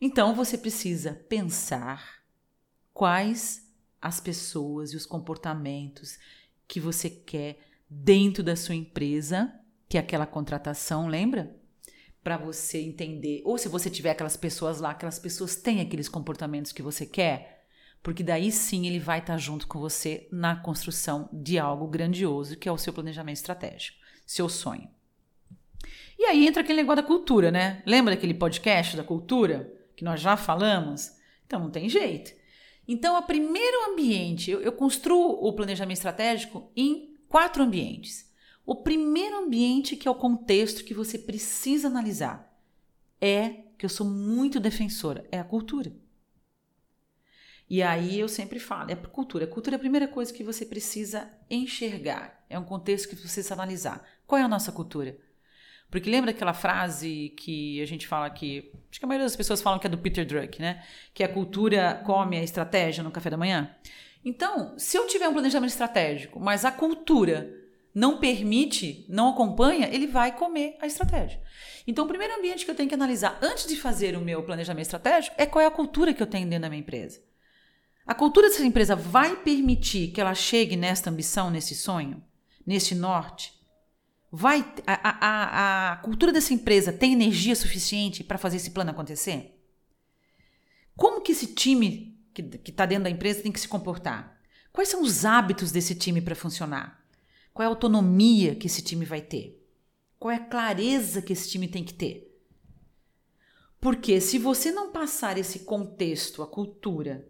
Então 0.00 0.34
você 0.34 0.56
precisa 0.56 1.24
pensar 1.28 2.22
quais 2.94 3.65
as 4.00 4.20
pessoas 4.20 4.92
e 4.92 4.96
os 4.96 5.06
comportamentos 5.06 6.18
que 6.68 6.80
você 6.80 7.08
quer 7.08 7.58
dentro 7.88 8.42
da 8.42 8.56
sua 8.56 8.74
empresa, 8.74 9.52
que 9.88 9.96
é 9.96 10.00
aquela 10.00 10.26
contratação, 10.26 11.08
lembra? 11.08 11.56
Para 12.22 12.36
você 12.36 12.78
entender, 12.78 13.42
ou 13.44 13.56
se 13.56 13.68
você 13.68 13.88
tiver 13.88 14.10
aquelas 14.10 14.36
pessoas 14.36 14.80
lá, 14.80 14.90
aquelas 14.90 15.18
pessoas 15.18 15.54
têm 15.56 15.80
aqueles 15.80 16.08
comportamentos 16.08 16.72
que 16.72 16.82
você 16.82 17.06
quer, 17.06 17.64
porque 18.02 18.22
daí 18.22 18.50
sim 18.50 18.86
ele 18.86 18.98
vai 18.98 19.20
estar 19.20 19.38
junto 19.38 19.66
com 19.66 19.78
você 19.78 20.28
na 20.30 20.56
construção 20.56 21.28
de 21.32 21.58
algo 21.58 21.86
grandioso, 21.86 22.56
que 22.56 22.68
é 22.68 22.72
o 22.72 22.78
seu 22.78 22.92
planejamento 22.92 23.36
estratégico, 23.36 23.98
seu 24.26 24.48
sonho. 24.48 24.88
E 26.18 26.24
aí 26.24 26.46
entra 26.46 26.62
aquele 26.62 26.80
negócio 26.80 27.02
da 27.02 27.06
cultura, 27.06 27.50
né? 27.50 27.82
Lembra 27.86 28.14
daquele 28.14 28.34
podcast 28.34 28.96
da 28.96 29.04
cultura 29.04 29.72
que 29.94 30.04
nós 30.04 30.20
já 30.20 30.36
falamos? 30.36 31.12
Então 31.46 31.60
não 31.60 31.70
tem 31.70 31.88
jeito. 31.88 32.32
Então, 32.88 33.18
o 33.18 33.22
primeiro 33.22 33.90
ambiente, 33.90 34.50
eu, 34.50 34.60
eu 34.60 34.72
construo 34.72 35.44
o 35.44 35.52
planejamento 35.52 35.96
estratégico 35.96 36.70
em 36.76 37.16
quatro 37.28 37.62
ambientes. 37.62 38.30
O 38.64 38.76
primeiro 38.76 39.38
ambiente, 39.38 39.96
que 39.96 40.08
é 40.08 40.10
o 40.10 40.14
contexto 40.14 40.84
que 40.84 40.94
você 40.94 41.18
precisa 41.18 41.88
analisar, 41.88 42.52
é 43.20 43.64
que 43.78 43.84
eu 43.84 43.90
sou 43.90 44.06
muito 44.06 44.58
defensora, 44.58 45.26
é 45.30 45.38
a 45.38 45.44
cultura. 45.44 45.92
E 47.68 47.82
aí 47.82 48.18
eu 48.18 48.28
sempre 48.28 48.60
falo, 48.60 48.90
é 48.90 48.94
a 48.94 48.96
cultura. 48.96 49.44
A 49.44 49.48
cultura 49.48 49.74
é 49.74 49.78
a 49.78 49.80
primeira 49.80 50.06
coisa 50.06 50.32
que 50.32 50.44
você 50.44 50.64
precisa 50.64 51.28
enxergar. 51.50 52.44
É 52.48 52.56
um 52.58 52.64
contexto 52.64 53.08
que 53.08 53.16
você 53.16 53.22
precisa 53.22 53.54
analisar. 53.54 54.06
Qual 54.26 54.38
é 54.38 54.42
a 54.42 54.48
nossa 54.48 54.70
cultura? 54.70 55.18
Porque 55.90 56.10
lembra 56.10 56.32
aquela 56.32 56.52
frase 56.52 57.32
que 57.36 57.80
a 57.80 57.86
gente 57.86 58.06
fala 58.06 58.28
que. 58.30 58.72
Acho 58.90 58.98
que 58.98 59.04
a 59.04 59.08
maioria 59.08 59.26
das 59.26 59.36
pessoas 59.36 59.62
falam 59.62 59.78
que 59.78 59.86
é 59.86 59.90
do 59.90 59.98
Peter 59.98 60.26
Druck, 60.26 60.60
né? 60.60 60.84
Que 61.14 61.22
a 61.22 61.28
cultura 61.28 62.02
come 62.04 62.36
a 62.36 62.42
estratégia 62.42 63.04
no 63.04 63.10
café 63.10 63.30
da 63.30 63.36
manhã. 63.36 63.74
Então, 64.24 64.76
se 64.76 64.96
eu 64.96 65.06
tiver 65.06 65.28
um 65.28 65.32
planejamento 65.32 65.70
estratégico, 65.70 66.40
mas 66.40 66.64
a 66.64 66.72
cultura 66.72 67.48
não 67.94 68.18
permite, 68.18 69.06
não 69.08 69.30
acompanha, 69.30 69.88
ele 69.90 70.06
vai 70.06 70.36
comer 70.36 70.76
a 70.82 70.86
estratégia. 70.86 71.40
Então, 71.86 72.04
o 72.04 72.08
primeiro 72.08 72.36
ambiente 72.36 72.64
que 72.64 72.70
eu 72.70 72.74
tenho 72.74 72.88
que 72.88 72.94
analisar 72.94 73.38
antes 73.40 73.66
de 73.66 73.76
fazer 73.76 74.16
o 74.16 74.20
meu 74.20 74.42
planejamento 74.42 74.84
estratégico 74.84 75.34
é 75.38 75.46
qual 75.46 75.62
é 75.62 75.66
a 75.66 75.70
cultura 75.70 76.12
que 76.12 76.22
eu 76.22 76.26
tenho 76.26 76.46
dentro 76.46 76.62
da 76.62 76.68
minha 76.68 76.80
empresa. 76.80 77.22
A 78.06 78.14
cultura 78.14 78.48
dessa 78.48 78.64
empresa 78.64 78.94
vai 78.94 79.36
permitir 79.36 80.08
que 80.08 80.20
ela 80.20 80.34
chegue 80.34 80.76
nesta 80.76 81.08
ambição, 81.08 81.50
nesse 81.50 81.74
sonho, 81.74 82.22
nesse 82.66 82.94
norte? 82.94 83.55
Vai 84.38 84.70
a, 84.86 84.92
a, 84.92 85.92
a 85.92 85.96
cultura 85.96 86.30
dessa 86.30 86.52
empresa 86.52 86.92
tem 86.92 87.14
energia 87.14 87.56
suficiente 87.56 88.22
para 88.22 88.36
fazer 88.36 88.58
esse 88.58 88.70
plano 88.70 88.90
acontecer? 88.90 89.58
Como 90.94 91.22
que 91.22 91.32
esse 91.32 91.54
time 91.54 92.20
que 92.34 92.70
está 92.70 92.84
dentro 92.84 93.04
da 93.04 93.10
empresa 93.10 93.42
tem 93.42 93.50
que 93.50 93.58
se 93.58 93.66
comportar? 93.66 94.38
Quais 94.74 94.90
são 94.90 95.00
os 95.00 95.24
hábitos 95.24 95.72
desse 95.72 95.94
time 95.94 96.20
para 96.20 96.34
funcionar? 96.34 97.02
Qual 97.54 97.64
é 97.64 97.66
a 97.66 97.70
autonomia 97.70 98.54
que 98.54 98.66
esse 98.66 98.82
time 98.82 99.06
vai 99.06 99.22
ter? 99.22 99.58
Qual 100.18 100.30
é 100.30 100.36
a 100.36 100.44
clareza 100.44 101.22
que 101.22 101.32
esse 101.32 101.48
time 101.48 101.66
tem 101.66 101.82
que 101.82 101.94
ter? 101.94 102.38
Porque 103.80 104.20
se 104.20 104.38
você 104.38 104.70
não 104.70 104.92
passar 104.92 105.38
esse 105.38 105.60
contexto, 105.60 106.42
a 106.42 106.46
cultura, 106.46 107.26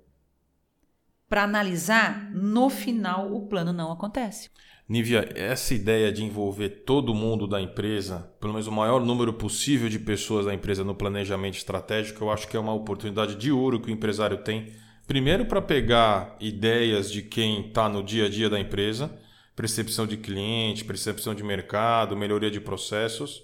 para 1.28 1.44
analisar, 1.44 2.32
no 2.32 2.68
final 2.68 3.32
o 3.32 3.46
plano 3.46 3.72
não 3.72 3.92
acontece. 3.92 4.50
Nívia, 4.88 5.32
essa 5.34 5.74
ideia 5.74 6.12
de 6.12 6.22
envolver 6.22 6.68
todo 6.68 7.12
mundo 7.12 7.48
da 7.48 7.60
empresa, 7.60 8.30
pelo 8.40 8.52
menos 8.52 8.68
o 8.68 8.72
maior 8.72 9.04
número 9.04 9.32
possível 9.32 9.88
de 9.88 9.98
pessoas 9.98 10.46
da 10.46 10.54
empresa 10.54 10.84
no 10.84 10.94
planejamento 10.94 11.56
estratégico, 11.56 12.22
eu 12.22 12.30
acho 12.30 12.46
que 12.46 12.56
é 12.56 12.60
uma 12.60 12.72
oportunidade 12.72 13.34
de 13.34 13.50
ouro 13.50 13.80
que 13.80 13.90
o 13.90 13.92
empresário 13.92 14.38
tem. 14.44 14.72
Primeiro, 15.04 15.46
para 15.46 15.60
pegar 15.60 16.36
ideias 16.38 17.10
de 17.10 17.20
quem 17.20 17.66
está 17.66 17.88
no 17.88 18.00
dia 18.00 18.26
a 18.26 18.28
dia 18.28 18.48
da 18.48 18.60
empresa, 18.60 19.10
percepção 19.56 20.06
de 20.06 20.16
cliente, 20.16 20.84
percepção 20.84 21.34
de 21.34 21.42
mercado, 21.42 22.16
melhoria 22.16 22.50
de 22.50 22.60
processos, 22.60 23.42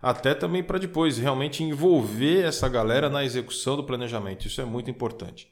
até 0.00 0.32
também 0.32 0.62
para 0.62 0.78
depois 0.78 1.18
realmente 1.18 1.64
envolver 1.64 2.44
essa 2.44 2.68
galera 2.68 3.08
na 3.08 3.24
execução 3.24 3.74
do 3.74 3.82
planejamento. 3.82 4.46
Isso 4.46 4.60
é 4.60 4.64
muito 4.64 4.88
importante. 4.88 5.50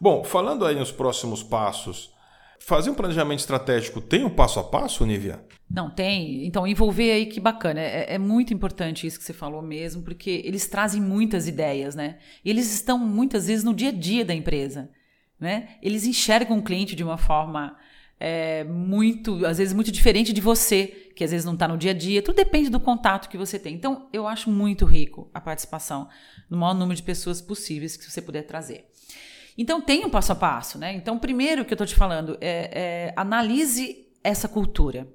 Bom, 0.00 0.24
falando 0.24 0.64
aí 0.64 0.74
nos 0.74 0.90
próximos 0.90 1.42
passos, 1.42 2.10
fazer 2.64 2.90
um 2.90 2.94
planejamento 2.94 3.40
estratégico 3.40 4.00
tem 4.00 4.24
um 4.24 4.30
passo 4.30 4.60
a 4.60 4.64
passo, 4.64 5.04
Nívia? 5.04 5.44
Não, 5.68 5.90
tem. 5.90 6.46
Então, 6.46 6.66
envolver 6.66 7.10
aí 7.10 7.26
que 7.26 7.40
bacana. 7.40 7.80
É, 7.80 8.14
é, 8.14 8.18
muito 8.18 8.52
importante 8.52 9.06
isso 9.06 9.18
que 9.18 9.24
você 9.24 9.32
falou 9.32 9.62
mesmo, 9.62 10.02
porque 10.02 10.42
eles 10.44 10.66
trazem 10.66 11.00
muitas 11.00 11.48
ideias, 11.48 11.94
né? 11.94 12.18
Eles 12.44 12.72
estão 12.72 12.98
muitas 12.98 13.46
vezes 13.46 13.64
no 13.64 13.74
dia 13.74 13.88
a 13.88 13.92
dia 13.92 14.24
da 14.24 14.34
empresa, 14.34 14.90
né? 15.40 15.70
Eles 15.82 16.04
enxergam 16.04 16.58
o 16.58 16.62
cliente 16.62 16.94
de 16.94 17.02
uma 17.02 17.16
forma 17.16 17.76
é, 18.20 18.62
muito, 18.64 19.44
às 19.44 19.58
vezes, 19.58 19.74
muito 19.74 19.90
diferente 19.90 20.32
de 20.32 20.40
você, 20.40 20.86
que 21.16 21.24
às 21.24 21.30
vezes 21.30 21.44
não 21.44 21.54
está 21.54 21.66
no 21.66 21.76
dia 21.76 21.90
a 21.90 21.94
dia. 21.94 22.22
Tudo 22.22 22.36
depende 22.36 22.70
do 22.70 22.78
contato 22.78 23.28
que 23.28 23.36
você 23.36 23.58
tem. 23.58 23.74
Então, 23.74 24.08
eu 24.12 24.28
acho 24.28 24.50
muito 24.50 24.84
rico 24.84 25.30
a 25.34 25.40
participação 25.40 26.08
no 26.48 26.58
maior 26.58 26.74
número 26.74 26.96
de 26.96 27.02
pessoas 27.02 27.40
possíveis 27.40 27.96
que 27.96 28.08
você 28.08 28.22
puder 28.22 28.42
trazer. 28.42 28.86
Então 29.56 29.80
tem 29.80 30.04
um 30.04 30.10
passo 30.10 30.32
a 30.32 30.34
passo, 30.34 30.78
né? 30.78 30.94
Então, 30.94 31.18
primeiro 31.18 31.64
que 31.64 31.72
eu 31.72 31.76
estou 31.76 31.86
te 31.86 31.94
falando 31.94 32.38
é, 32.40 33.10
é 33.10 33.14
analise 33.16 34.06
essa 34.22 34.48
cultura. 34.48 35.08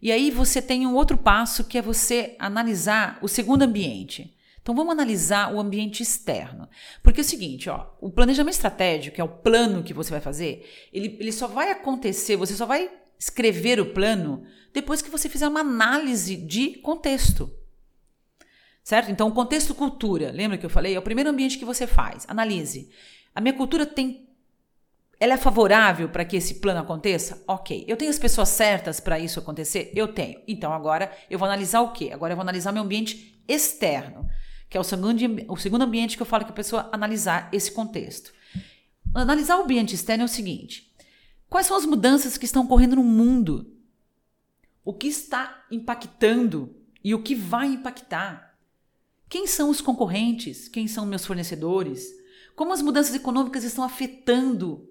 E 0.00 0.10
aí 0.10 0.30
você 0.30 0.60
tem 0.60 0.86
um 0.86 0.94
outro 0.94 1.16
passo 1.16 1.64
que 1.64 1.78
é 1.78 1.82
você 1.82 2.34
analisar 2.38 3.18
o 3.22 3.28
segundo 3.28 3.62
ambiente. 3.62 4.36
Então 4.60 4.74
vamos 4.74 4.92
analisar 4.92 5.52
o 5.52 5.60
ambiente 5.60 6.02
externo. 6.02 6.68
Porque 7.02 7.20
é 7.20 7.22
o 7.22 7.24
seguinte, 7.24 7.68
ó, 7.68 7.86
o 8.00 8.10
planejamento 8.10 8.54
estratégico, 8.54 9.16
que 9.16 9.20
é 9.20 9.24
o 9.24 9.28
plano 9.28 9.82
que 9.82 9.94
você 9.94 10.10
vai 10.10 10.20
fazer, 10.20 10.68
ele, 10.92 11.16
ele 11.20 11.32
só 11.32 11.46
vai 11.46 11.70
acontecer, 11.70 12.36
você 12.36 12.54
só 12.54 12.66
vai 12.66 12.90
escrever 13.18 13.80
o 13.80 13.92
plano 13.92 14.44
depois 14.72 15.02
que 15.02 15.10
você 15.10 15.28
fizer 15.28 15.46
uma 15.46 15.60
análise 15.60 16.36
de 16.36 16.78
contexto. 16.78 17.52
Certo? 18.82 19.10
Então, 19.12 19.30
contexto 19.30 19.74
cultura, 19.74 20.32
lembra 20.32 20.58
que 20.58 20.66
eu 20.66 20.70
falei? 20.70 20.94
É 20.94 20.98
o 20.98 21.02
primeiro 21.02 21.30
ambiente 21.30 21.58
que 21.58 21.64
você 21.64 21.86
faz. 21.86 22.24
Analise. 22.28 22.90
A 23.34 23.40
minha 23.40 23.54
cultura 23.54 23.86
tem. 23.86 24.28
Ela 25.18 25.34
é 25.34 25.36
favorável 25.36 26.08
para 26.08 26.24
que 26.24 26.36
esse 26.36 26.54
plano 26.54 26.80
aconteça? 26.80 27.42
Ok. 27.46 27.84
Eu 27.86 27.96
tenho 27.96 28.10
as 28.10 28.18
pessoas 28.18 28.48
certas 28.48 28.98
para 28.98 29.18
isso 29.18 29.38
acontecer? 29.38 29.92
Eu 29.94 30.08
tenho. 30.08 30.40
Então 30.48 30.72
agora 30.72 31.12
eu 31.30 31.38
vou 31.38 31.46
analisar 31.46 31.80
o 31.80 31.92
quê? 31.92 32.10
Agora 32.12 32.32
eu 32.32 32.36
vou 32.36 32.42
analisar 32.42 32.72
meu 32.72 32.82
ambiente 32.82 33.40
externo, 33.46 34.28
que 34.68 34.76
é 34.76 34.80
o 34.80 34.84
segundo, 34.84 35.20
o 35.48 35.56
segundo 35.56 35.82
ambiente 35.82 36.16
que 36.16 36.22
eu 36.22 36.26
falo 36.26 36.44
que 36.44 36.50
a 36.50 36.54
pessoa 36.54 36.88
analisar 36.92 37.48
esse 37.52 37.70
contexto. 37.70 38.32
Analisar 39.14 39.58
o 39.58 39.62
ambiente 39.62 39.94
externo 39.94 40.22
é 40.22 40.24
o 40.24 40.28
seguinte: 40.28 40.92
quais 41.48 41.66
são 41.66 41.76
as 41.76 41.86
mudanças 41.86 42.36
que 42.36 42.44
estão 42.44 42.64
ocorrendo 42.64 42.96
no 42.96 43.04
mundo? 43.04 43.70
O 44.84 44.92
que 44.92 45.06
está 45.06 45.64
impactando 45.70 46.74
e 47.04 47.14
o 47.14 47.22
que 47.22 47.34
vai 47.34 47.68
impactar? 47.68 48.58
Quem 49.28 49.46
são 49.46 49.70
os 49.70 49.80
concorrentes? 49.80 50.68
Quem 50.68 50.88
são 50.88 51.06
meus 51.06 51.24
fornecedores? 51.24 52.21
Como 52.54 52.72
as 52.72 52.82
mudanças 52.82 53.14
econômicas 53.14 53.64
estão 53.64 53.84
afetando 53.84 54.88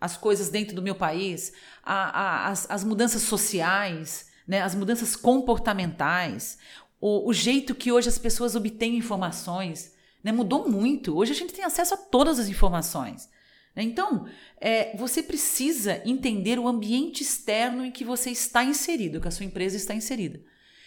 as 0.00 0.16
coisas 0.16 0.48
dentro 0.48 0.74
do 0.74 0.82
meu 0.82 0.94
país, 0.94 1.52
a, 1.82 1.94
a, 1.94 2.48
as, 2.48 2.68
as, 2.68 2.82
mudanças 2.82 3.22
sociais, 3.22 4.30
né, 4.46 4.60
as 4.60 4.74
mudanças 4.74 5.14
comportamentais, 5.14 6.58
o, 7.00 7.28
o, 7.28 7.32
jeito 7.32 7.74
que 7.74 7.92
hoje 7.92 8.08
as 8.08 8.18
pessoas 8.18 8.56
obtêm 8.56 8.96
informações. 8.96 9.94
Né, 10.22 10.32
mudou 10.32 10.68
muito. 10.68 11.16
Hoje 11.16 11.32
a 11.32 11.34
gente 11.36 11.52
tem 11.52 11.64
acesso 11.64 11.94
a 11.94 11.96
todas 11.96 12.38
as 12.38 12.48
informações. 12.48 13.28
Né? 13.74 13.82
Então, 13.82 14.26
é, 14.60 14.96
você 14.96 15.22
precisa 15.22 16.02
entender 16.04 16.58
o 16.58 16.68
ambiente 16.68 17.22
externo 17.22 17.84
em 17.84 17.90
que 17.90 18.04
você 18.04 18.30
está 18.30 18.64
inserido, 18.64 19.20
que 19.20 19.28
a 19.28 19.32
sua 19.32 19.46
empresa 19.46 19.76
está 19.76 19.94
inserida. 19.94 20.40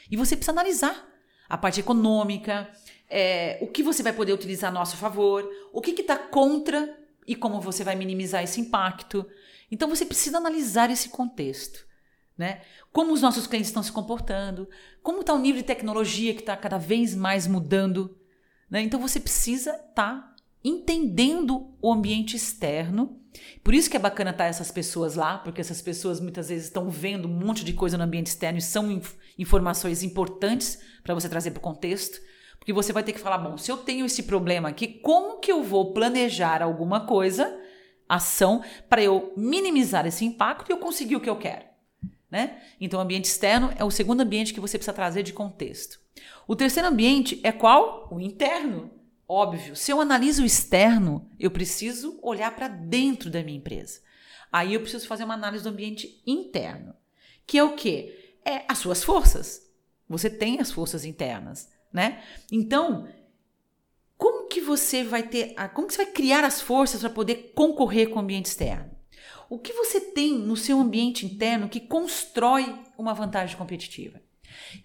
E 0.10 0.15
você 0.15 0.36
precisa 0.36 0.51
analisar 0.51 1.05
a 1.50 1.58
parte 1.58 1.79
econômica, 1.79 2.70
é, 3.09 3.57
o 3.62 3.67
que 3.67 3.83
você 3.83 4.01
vai 4.01 4.13
poder 4.13 4.33
utilizar 4.33 4.69
a 4.69 4.74
nosso 4.74 4.97
favor, 4.97 5.47
o 5.71 5.81
que 5.81 5.91
está 6.00 6.17
contra 6.17 6.97
e 7.27 7.35
como 7.35 7.62
você 7.62 7.83
vai 7.83 7.95
minimizar 7.95 8.43
esse 8.43 8.59
impacto. 8.62 9.25
Então 9.71 9.89
você 9.89 10.05
precisa 10.05 10.38
analisar 10.38 10.89
esse 10.89 11.09
contexto. 11.09 11.85
Né? 12.38 12.62
Como 12.91 13.13
os 13.13 13.21
nossos 13.21 13.47
clientes 13.47 13.69
estão 13.69 13.83
se 13.83 13.91
comportando, 13.91 14.67
como 15.01 15.21
está 15.21 15.33
o 15.33 15.39
nível 15.39 15.62
de 15.62 15.67
tecnologia 15.67 16.33
que 16.33 16.41
está 16.41 16.55
cada 16.57 16.77
vez 16.77 17.15
mais 17.15 17.47
mudando. 17.47 18.17
Né? 18.69 18.81
Então 18.81 19.00
você 19.00 19.19
precisa 19.19 19.71
estar 19.71 19.93
tá 19.93 20.35
entendendo 20.63 21.74
o 21.81 21.93
ambiente 21.93 22.35
externo. 22.35 23.21
Por 23.63 23.74
isso 23.74 23.89
que 23.89 23.95
é 23.95 24.00
bacana 24.00 24.31
estar 24.31 24.45
tá 24.45 24.50
essas 24.50 24.71
pessoas 24.71 25.15
lá, 25.15 25.38
porque 25.38 25.62
essas 25.62 25.81
pessoas 25.81 26.19
muitas 26.19 26.50
vezes 26.50 26.65
estão 26.65 26.89
vendo 26.89 27.27
um 27.27 27.31
monte 27.31 27.63
de 27.63 27.74
coisa 27.74 27.97
no 27.97 28.03
ambiente 28.03 28.27
externo 28.27 28.59
e 28.59 28.62
são 28.62 28.91
inf 28.91 29.13
informações 29.38 30.01
importantes 30.01 30.79
para 31.03 31.13
você 31.13 31.27
trazer 31.27 31.51
para 31.51 31.59
o 31.59 31.62
contexto. 31.62 32.19
Porque 32.65 32.74
você 32.74 32.91
vai 32.91 33.03
ter 33.03 33.13
que 33.13 33.19
falar, 33.19 33.38
bom, 33.38 33.60
se 33.60 33.72
eu 33.72 33.77
tenho 33.77 34.07
esse 34.07 34.24
problema 34.24 34.69
aqui, 34.69 34.88
como 34.88 35.38
que 35.38 35.51
eu 35.51 35.62
vou 35.62 35.93
planejar 35.93 36.63
alguma 36.63 37.05
coisa, 37.05 37.55
ação, 38.10 38.63
para 38.89 39.03
eu 39.03 39.31
minimizar 39.38 40.07
esse 40.07 40.25
impacto 40.25 40.69
e 40.69 40.74
eu 40.74 40.79
conseguir 40.79 41.15
o 41.15 41.22
que 41.22 41.29
eu 41.29 41.38
quero? 41.38 41.65
Né? 42.29 42.60
Então, 42.81 43.00
o 43.00 43.03
ambiente 43.03 43.25
externo 43.25 43.72
é 43.77 43.86
o 43.86 43.91
segundo 43.91 44.22
ambiente 44.22 44.51
que 44.51 44.60
você 44.60 44.79
precisa 44.79 44.95
trazer 44.95 45.22
de 45.22 45.31
contexto. 45.31 46.00
O 46.48 46.55
terceiro 46.55 46.89
ambiente 46.89 47.39
é 47.43 47.51
qual? 47.51 48.10
O 48.12 48.19
interno. 48.19 48.89
Óbvio, 49.29 49.75
se 49.75 49.91
eu 49.91 50.01
analiso 50.01 50.41
o 50.41 50.45
externo, 50.45 51.29
eu 51.39 51.51
preciso 51.51 52.17
olhar 52.24 52.55
para 52.55 52.67
dentro 52.67 53.29
da 53.29 53.43
minha 53.43 53.60
empresa. 53.60 54.01
Aí 54.51 54.74
eu 54.74 54.81
preciso 54.81 55.07
fazer 55.07 55.24
uma 55.24 55.36
análise 55.36 55.63
do 55.63 55.69
ambiente 55.69 56.19
interno, 56.25 56.95
que 57.45 57.60
é 57.60 57.63
o 57.63 57.75
quê? 57.75 58.39
É 58.43 58.63
as 58.67 58.79
suas 58.79 59.03
forças. 59.03 59.72
Você 60.10 60.31
tem 60.31 60.60
as 60.60 60.72
forças 60.72 61.05
internas 61.05 61.75
né? 61.95 62.21
Então, 62.51 63.07
como 64.17 64.47
que 64.47 64.59
você 64.59 65.03
vai 65.03 65.23
ter, 65.23 65.55
como 65.73 65.87
que 65.87 65.93
você 65.93 66.03
vai 66.03 66.13
criar 66.13 66.43
as 66.43 66.61
forças 66.61 66.99
para 66.99 67.09
poder 67.09 67.53
concorrer 67.55 68.09
com 68.09 68.17
o 68.17 68.21
ambiente 68.21 68.47
externo? 68.47 68.91
O 69.49 69.57
que 69.57 69.73
você 69.73 70.01
tem 70.01 70.37
no 70.37 70.57
seu 70.57 70.79
ambiente 70.79 71.25
interno 71.25 71.69
que 71.69 71.79
constrói 71.79 72.75
uma 72.97 73.13
vantagem 73.13 73.55
competitiva? 73.57 74.21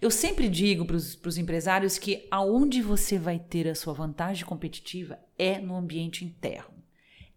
Eu 0.01 0.11
sempre 0.11 0.47
digo 0.47 0.85
para 0.85 0.95
os 0.95 1.37
empresários 1.37 1.97
que 1.97 2.27
aonde 2.29 2.81
você 2.81 3.17
vai 3.17 3.39
ter 3.39 3.67
a 3.67 3.75
sua 3.75 3.93
vantagem 3.93 4.45
competitiva 4.45 5.19
é 5.37 5.59
no 5.59 5.75
ambiente 5.75 6.23
interno. 6.23 6.81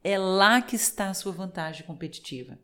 É 0.03 0.19
lá 0.19 0.61
que 0.61 0.77
está 0.77 1.09
a 1.09 1.15
sua 1.15 1.33
vantagem 1.33 1.87
competitiva. 1.87 2.59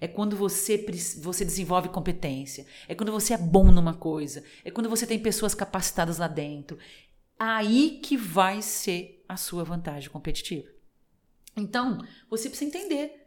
É 0.00 0.06
quando 0.06 0.36
você, 0.36 0.84
você 1.20 1.44
desenvolve 1.44 1.88
competência. 1.88 2.66
É 2.86 2.94
quando 2.94 3.10
você 3.10 3.34
é 3.34 3.38
bom 3.38 3.70
numa 3.72 3.94
coisa. 3.94 4.44
É 4.64 4.70
quando 4.70 4.88
você 4.88 5.06
tem 5.06 5.18
pessoas 5.18 5.54
capacitadas 5.54 6.18
lá 6.18 6.28
dentro. 6.28 6.78
Aí 7.38 8.00
que 8.02 8.16
vai 8.16 8.62
ser 8.62 9.24
a 9.28 9.36
sua 9.36 9.64
vantagem 9.64 10.10
competitiva. 10.10 10.68
Então, 11.56 11.98
você 12.30 12.48
precisa 12.48 12.68
entender. 12.68 13.26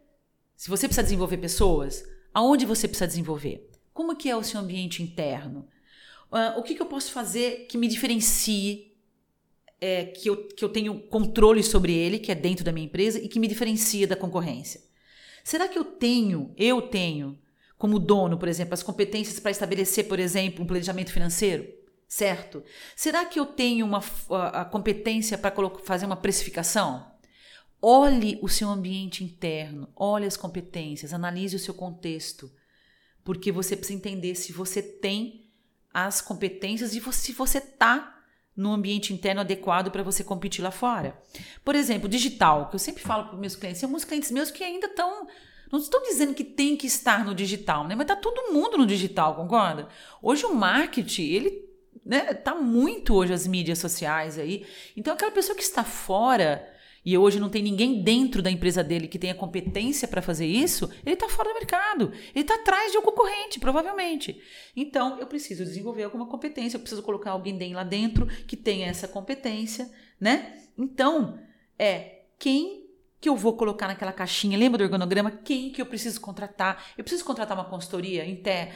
Se 0.56 0.68
você 0.70 0.86
precisa 0.86 1.02
desenvolver 1.02 1.36
pessoas, 1.38 2.04
aonde 2.32 2.64
você 2.64 2.88
precisa 2.88 3.06
desenvolver? 3.06 3.70
Como 3.92 4.16
que 4.16 4.28
é 4.28 4.36
o 4.36 4.42
seu 4.42 4.60
ambiente 4.60 5.02
interno? 5.02 5.68
Uh, 6.30 6.58
o 6.58 6.62
que, 6.62 6.74
que 6.74 6.80
eu 6.80 6.86
posso 6.86 7.12
fazer 7.12 7.66
que 7.66 7.76
me 7.76 7.86
diferencie, 7.86 8.96
é, 9.78 10.06
que, 10.06 10.30
eu, 10.30 10.48
que 10.48 10.64
eu 10.64 10.70
tenho 10.70 10.98
controle 11.08 11.62
sobre 11.62 11.92
ele, 11.92 12.18
que 12.18 12.32
é 12.32 12.34
dentro 12.34 12.64
da 12.64 12.72
minha 12.72 12.86
empresa, 12.86 13.18
e 13.18 13.28
que 13.28 13.38
me 13.38 13.46
diferencia 13.46 14.06
da 14.06 14.16
concorrência? 14.16 14.80
Será 15.44 15.68
que 15.68 15.78
eu 15.78 15.84
tenho, 15.84 16.54
eu 16.56 16.82
tenho, 16.82 17.38
como 17.78 17.98
dono, 17.98 18.38
por 18.38 18.48
exemplo, 18.48 18.74
as 18.74 18.82
competências 18.82 19.40
para 19.40 19.50
estabelecer, 19.50 20.06
por 20.06 20.18
exemplo, 20.18 20.62
um 20.62 20.66
planejamento 20.66 21.12
financeiro? 21.12 21.66
Certo? 22.06 22.62
Será 22.94 23.24
que 23.24 23.40
eu 23.40 23.46
tenho 23.46 23.86
uma, 23.86 24.02
a, 24.30 24.60
a 24.60 24.64
competência 24.64 25.38
para 25.38 25.54
fazer 25.82 26.06
uma 26.06 26.16
precificação? 26.16 27.10
Olhe 27.80 28.38
o 28.42 28.48
seu 28.48 28.68
ambiente 28.68 29.24
interno, 29.24 29.88
olhe 29.96 30.26
as 30.26 30.36
competências, 30.36 31.12
analise 31.12 31.56
o 31.56 31.58
seu 31.58 31.74
contexto, 31.74 32.52
porque 33.24 33.50
você 33.50 33.74
precisa 33.76 33.98
entender 33.98 34.34
se 34.34 34.52
você 34.52 34.80
tem 34.82 35.50
as 35.92 36.20
competências 36.20 36.94
e 36.94 37.00
se 37.12 37.32
você 37.32 37.58
está 37.58 38.21
no 38.56 38.72
ambiente 38.72 39.12
interno 39.12 39.40
adequado 39.40 39.90
para 39.90 40.02
você 40.02 40.22
competir 40.22 40.62
lá 40.62 40.70
fora. 40.70 41.16
Por 41.64 41.74
exemplo, 41.74 42.08
digital, 42.08 42.68
que 42.68 42.74
eu 42.74 42.78
sempre 42.78 43.02
falo 43.02 43.26
para 43.28 43.38
meus 43.38 43.56
clientes, 43.56 43.80
tem 43.80 43.86
alguns 43.86 44.04
clientes 44.04 44.30
meus 44.30 44.50
que 44.50 44.62
ainda 44.62 44.86
estão 44.86 45.26
não 45.70 45.78
estou 45.78 46.02
dizendo 46.02 46.34
que 46.34 46.44
tem 46.44 46.76
que 46.76 46.86
estar 46.86 47.24
no 47.24 47.34
digital, 47.34 47.88
né? 47.88 47.94
Mas 47.94 48.04
está 48.04 48.14
todo 48.14 48.52
mundo 48.52 48.76
no 48.76 48.86
digital, 48.86 49.34
concorda? 49.34 49.88
Hoje 50.20 50.44
o 50.44 50.54
marketing, 50.54 51.22
ele 51.22 51.64
né, 52.04 52.34
tá 52.34 52.54
muito 52.54 53.14
hoje 53.14 53.32
as 53.32 53.46
mídias 53.46 53.78
sociais 53.78 54.38
aí. 54.38 54.66
Então 54.94 55.14
aquela 55.14 55.30
pessoa 55.30 55.56
que 55.56 55.62
está 55.62 55.82
fora 55.82 56.70
e 57.04 57.18
hoje 57.18 57.40
não 57.40 57.48
tem 57.48 57.62
ninguém 57.62 58.02
dentro 58.02 58.40
da 58.40 58.50
empresa 58.50 58.82
dele 58.82 59.08
que 59.08 59.18
tenha 59.18 59.34
competência 59.34 60.06
para 60.06 60.22
fazer 60.22 60.46
isso, 60.46 60.90
ele 61.04 61.14
está 61.14 61.28
fora 61.28 61.48
do 61.48 61.54
mercado. 61.54 62.12
Ele 62.34 62.42
está 62.42 62.54
atrás 62.54 62.92
de 62.92 62.98
um 62.98 63.02
concorrente, 63.02 63.58
provavelmente. 63.58 64.40
Então, 64.76 65.18
eu 65.18 65.26
preciso 65.26 65.64
desenvolver 65.64 66.04
alguma 66.04 66.26
competência, 66.26 66.76
eu 66.76 66.80
preciso 66.80 67.02
colocar 67.02 67.32
alguém 67.32 67.74
lá 67.74 67.82
dentro 67.82 68.26
que 68.46 68.56
tenha 68.56 68.86
essa 68.86 69.08
competência, 69.08 69.90
né? 70.20 70.56
Então, 70.78 71.38
é 71.78 72.22
quem 72.38 72.81
que 73.22 73.28
eu 73.28 73.36
vou 73.36 73.56
colocar 73.56 73.86
naquela 73.86 74.12
caixinha? 74.12 74.58
Lembra 74.58 74.78
do 74.78 74.84
organograma? 74.84 75.30
Quem 75.30 75.70
que 75.70 75.80
eu 75.80 75.86
preciso 75.86 76.20
contratar? 76.20 76.86
Eu 76.98 77.04
preciso 77.04 77.24
contratar 77.24 77.56
uma 77.56 77.64
consultoria 77.64 78.24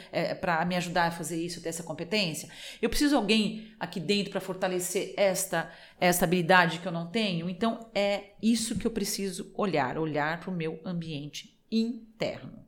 é, 0.09 0.33
para 0.33 0.63
me 0.63 0.77
ajudar 0.77 1.07
a 1.07 1.11
fazer 1.11 1.35
isso, 1.35 1.61
ter 1.61 1.67
essa 1.67 1.83
competência? 1.83 2.49
Eu 2.81 2.87
preciso 2.87 3.09
de 3.09 3.15
alguém 3.17 3.73
aqui 3.77 3.99
dentro 3.99 4.31
para 4.31 4.39
fortalecer 4.39 5.13
esta, 5.17 5.69
esta 5.99 6.23
habilidade 6.23 6.79
que 6.79 6.87
eu 6.87 6.93
não 6.93 7.07
tenho? 7.07 7.49
Então, 7.49 7.89
é 7.93 8.35
isso 8.41 8.77
que 8.77 8.87
eu 8.87 8.91
preciso 8.91 9.51
olhar, 9.53 9.97
olhar 9.97 10.39
para 10.39 10.49
o 10.49 10.53
meu 10.53 10.79
ambiente 10.85 11.59
interno. 11.69 12.65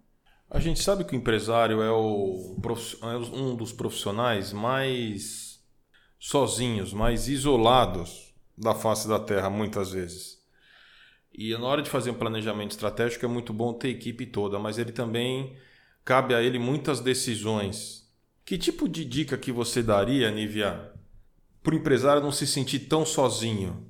A 0.49 0.59
gente 0.59 0.83
sabe 0.83 1.05
que 1.05 1.15
o 1.15 1.17
empresário 1.17 1.81
é, 1.81 1.89
o, 1.89 2.57
é 3.03 3.17
um 3.33 3.55
dos 3.55 3.71
profissionais 3.71 4.51
mais 4.51 5.61
sozinhos, 6.19 6.91
mais 6.91 7.29
isolados 7.29 8.35
da 8.57 8.75
face 8.75 9.07
da 9.07 9.17
terra, 9.17 9.49
muitas 9.49 9.91
vezes. 9.93 10.38
E 11.39 11.57
na 11.57 11.65
hora 11.65 11.81
de 11.81 11.89
fazer 11.89 12.11
um 12.11 12.15
planejamento 12.15 12.71
estratégico 12.71 13.23
é 13.23 13.27
muito 13.29 13.53
bom 13.53 13.71
ter 13.71 13.87
equipe 13.87 14.25
toda, 14.25 14.59
mas 14.59 14.77
ele 14.77 14.91
também 14.91 15.55
cabe 16.03 16.35
a 16.35 16.41
ele 16.41 16.59
muitas 16.59 16.99
decisões. 16.99 18.05
Que 18.43 18.57
tipo 18.57 18.89
de 18.89 19.05
dica 19.05 19.37
que 19.37 19.49
você 19.49 19.81
daria, 19.81 20.29
Nívia, 20.29 20.91
para 21.63 21.73
o 21.73 21.77
empresário 21.77 22.21
não 22.21 22.33
se 22.33 22.45
sentir 22.45 22.79
tão 22.79 23.05
sozinho? 23.05 23.89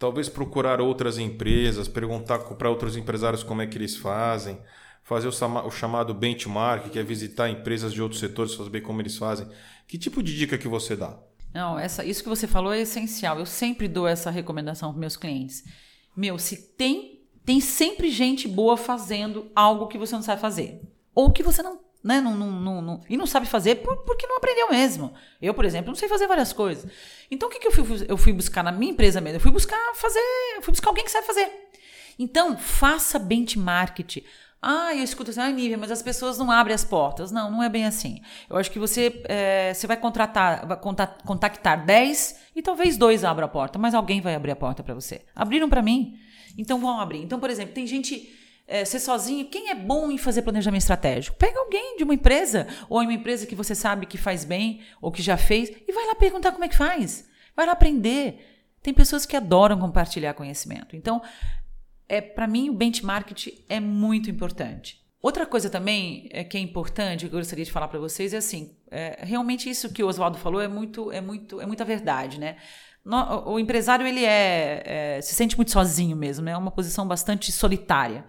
Talvez 0.00 0.28
procurar 0.28 0.80
outras 0.80 1.16
empresas, 1.16 1.86
perguntar 1.86 2.40
para 2.40 2.68
outros 2.68 2.96
empresários 2.96 3.44
como 3.44 3.62
é 3.62 3.68
que 3.68 3.78
eles 3.78 3.96
fazem, 3.96 4.58
fazer 5.04 5.28
o 5.28 5.70
chamado 5.70 6.12
benchmark, 6.12 6.90
que 6.90 6.98
é 6.98 7.04
visitar 7.04 7.48
empresas 7.48 7.92
de 7.92 8.02
outros 8.02 8.18
setores, 8.18 8.54
saber 8.54 8.80
como 8.80 9.00
eles 9.00 9.16
fazem. 9.16 9.46
Que 9.86 9.96
tipo 9.96 10.20
de 10.24 10.36
dica 10.36 10.58
que 10.58 10.66
você 10.66 10.96
dá? 10.96 11.16
Não, 11.54 11.78
essa, 11.78 12.04
isso 12.04 12.20
que 12.20 12.28
você 12.28 12.48
falou 12.48 12.72
é 12.72 12.80
essencial. 12.80 13.38
Eu 13.38 13.46
sempre 13.46 13.86
dou 13.86 14.08
essa 14.08 14.28
recomendação 14.28 14.90
para 14.90 14.98
meus 14.98 15.16
clientes. 15.16 15.62
Meu, 16.20 16.38
se 16.38 16.54
tem, 16.76 17.26
tem 17.46 17.62
sempre 17.62 18.10
gente 18.10 18.46
boa 18.46 18.76
fazendo 18.76 19.50
algo 19.56 19.86
que 19.86 19.96
você 19.96 20.14
não 20.14 20.20
sabe 20.20 20.38
fazer. 20.38 20.82
Ou 21.14 21.32
que 21.32 21.42
você 21.42 21.62
não 21.62 21.80
né? 22.04 22.20
Não, 22.20 22.36
não, 22.36 22.50
não, 22.50 22.82
não, 22.82 23.00
e 23.08 23.16
não 23.16 23.26
sabe 23.26 23.46
fazer 23.46 23.76
por, 23.76 23.96
porque 24.04 24.26
não 24.26 24.36
aprendeu 24.36 24.68
mesmo. 24.68 25.14
Eu, 25.40 25.54
por 25.54 25.64
exemplo, 25.64 25.88
não 25.88 25.94
sei 25.94 26.10
fazer 26.10 26.26
várias 26.26 26.52
coisas. 26.52 26.90
Então, 27.30 27.48
o 27.48 27.52
que, 27.52 27.58
que 27.58 27.68
eu, 27.68 27.72
fui, 27.72 28.06
eu 28.06 28.18
fui 28.18 28.34
buscar 28.34 28.62
na 28.62 28.70
minha 28.70 28.92
empresa 28.92 29.18
mesmo? 29.18 29.36
Eu 29.36 29.40
fui 29.40 29.50
buscar 29.50 29.78
fazer, 29.94 30.20
eu 30.56 30.62
fui 30.62 30.72
buscar 30.72 30.90
alguém 30.90 31.04
que 31.04 31.10
sabe 31.10 31.26
fazer. 31.26 31.50
Então, 32.18 32.58
faça 32.58 33.18
benchmarking. 33.18 34.22
Ah, 34.62 34.94
eu 34.94 35.02
escuto 35.02 35.30
assim, 35.30 35.40
ah, 35.40 35.50
Nívia, 35.50 35.78
mas 35.78 35.90
as 35.90 36.02
pessoas 36.02 36.36
não 36.36 36.50
abrem 36.50 36.74
as 36.74 36.84
portas. 36.84 37.32
Não, 37.32 37.50
não 37.50 37.62
é 37.62 37.68
bem 37.68 37.86
assim. 37.86 38.20
Eu 38.48 38.56
acho 38.56 38.70
que 38.70 38.78
você, 38.78 39.22
é, 39.24 39.72
você 39.72 39.86
vai 39.86 39.96
contratar, 39.96 40.66
vai 40.66 40.78
contactar 41.24 41.84
10 41.84 42.40
e 42.54 42.60
talvez 42.60 42.96
dois 42.98 43.24
abram 43.24 43.46
a 43.46 43.48
porta, 43.48 43.78
mas 43.78 43.94
alguém 43.94 44.20
vai 44.20 44.34
abrir 44.34 44.50
a 44.50 44.56
porta 44.56 44.82
para 44.82 44.94
você. 44.94 45.22
Abriram 45.34 45.68
para 45.68 45.80
mim, 45.80 46.18
então 46.58 46.78
vão 46.78 47.00
abrir. 47.00 47.22
Então, 47.22 47.40
por 47.40 47.48
exemplo, 47.48 47.72
tem 47.72 47.86
gente 47.86 48.36
é, 48.68 48.84
ser 48.84 49.00
sozinho. 49.00 49.46
Quem 49.46 49.70
é 49.70 49.74
bom 49.74 50.10
em 50.10 50.18
fazer 50.18 50.42
planejamento 50.42 50.82
estratégico? 50.82 51.36
Pega 51.36 51.58
alguém 51.58 51.96
de 51.96 52.04
uma 52.04 52.14
empresa 52.14 52.66
ou 52.88 53.02
em 53.02 53.06
uma 53.06 53.14
empresa 53.14 53.46
que 53.46 53.54
você 53.54 53.74
sabe 53.74 54.04
que 54.04 54.18
faz 54.18 54.44
bem 54.44 54.82
ou 55.00 55.10
que 55.10 55.22
já 55.22 55.38
fez 55.38 55.70
e 55.88 55.92
vai 55.92 56.06
lá 56.06 56.14
perguntar 56.14 56.52
como 56.52 56.64
é 56.64 56.68
que 56.68 56.76
faz. 56.76 57.28
Vai 57.56 57.64
lá 57.64 57.72
aprender. 57.72 58.46
Tem 58.82 58.94
pessoas 58.94 59.26
que 59.26 59.36
adoram 59.36 59.78
compartilhar 59.78 60.34
conhecimento. 60.34 60.96
Então, 60.96 61.20
é 62.10 62.20
para 62.20 62.46
mim 62.48 62.68
o 62.68 62.74
benchmark 62.74 63.30
é 63.68 63.78
muito 63.78 64.28
importante. 64.28 65.00
Outra 65.22 65.46
coisa 65.46 65.70
também 65.70 66.28
é, 66.32 66.42
que 66.42 66.56
é 66.56 66.60
importante, 66.60 67.28
que 67.28 67.34
eu 67.34 67.38
gostaria 67.38 67.64
de 67.64 67.70
falar 67.70 67.86
para 67.86 68.00
vocês, 68.00 68.34
é 68.34 68.38
assim, 68.38 68.74
é, 68.90 69.20
realmente 69.22 69.70
isso 69.70 69.92
que 69.92 70.02
o 70.02 70.08
Oswaldo 70.08 70.36
falou 70.36 70.60
é 70.60 70.66
muito, 70.66 71.12
é 71.12 71.20
muito, 71.20 71.60
é 71.60 71.66
muita 71.66 71.84
verdade, 71.84 72.40
né? 72.40 72.56
No, 73.04 73.48
o 73.50 73.60
empresário 73.60 74.06
ele 74.06 74.24
é, 74.24 74.82
é, 74.84 75.20
se 75.22 75.34
sente 75.34 75.56
muito 75.56 75.70
sozinho 75.70 76.16
mesmo, 76.16 76.44
né? 76.44 76.52
É 76.52 76.56
uma 76.56 76.70
posição 76.70 77.06
bastante 77.06 77.52
solitária. 77.52 78.24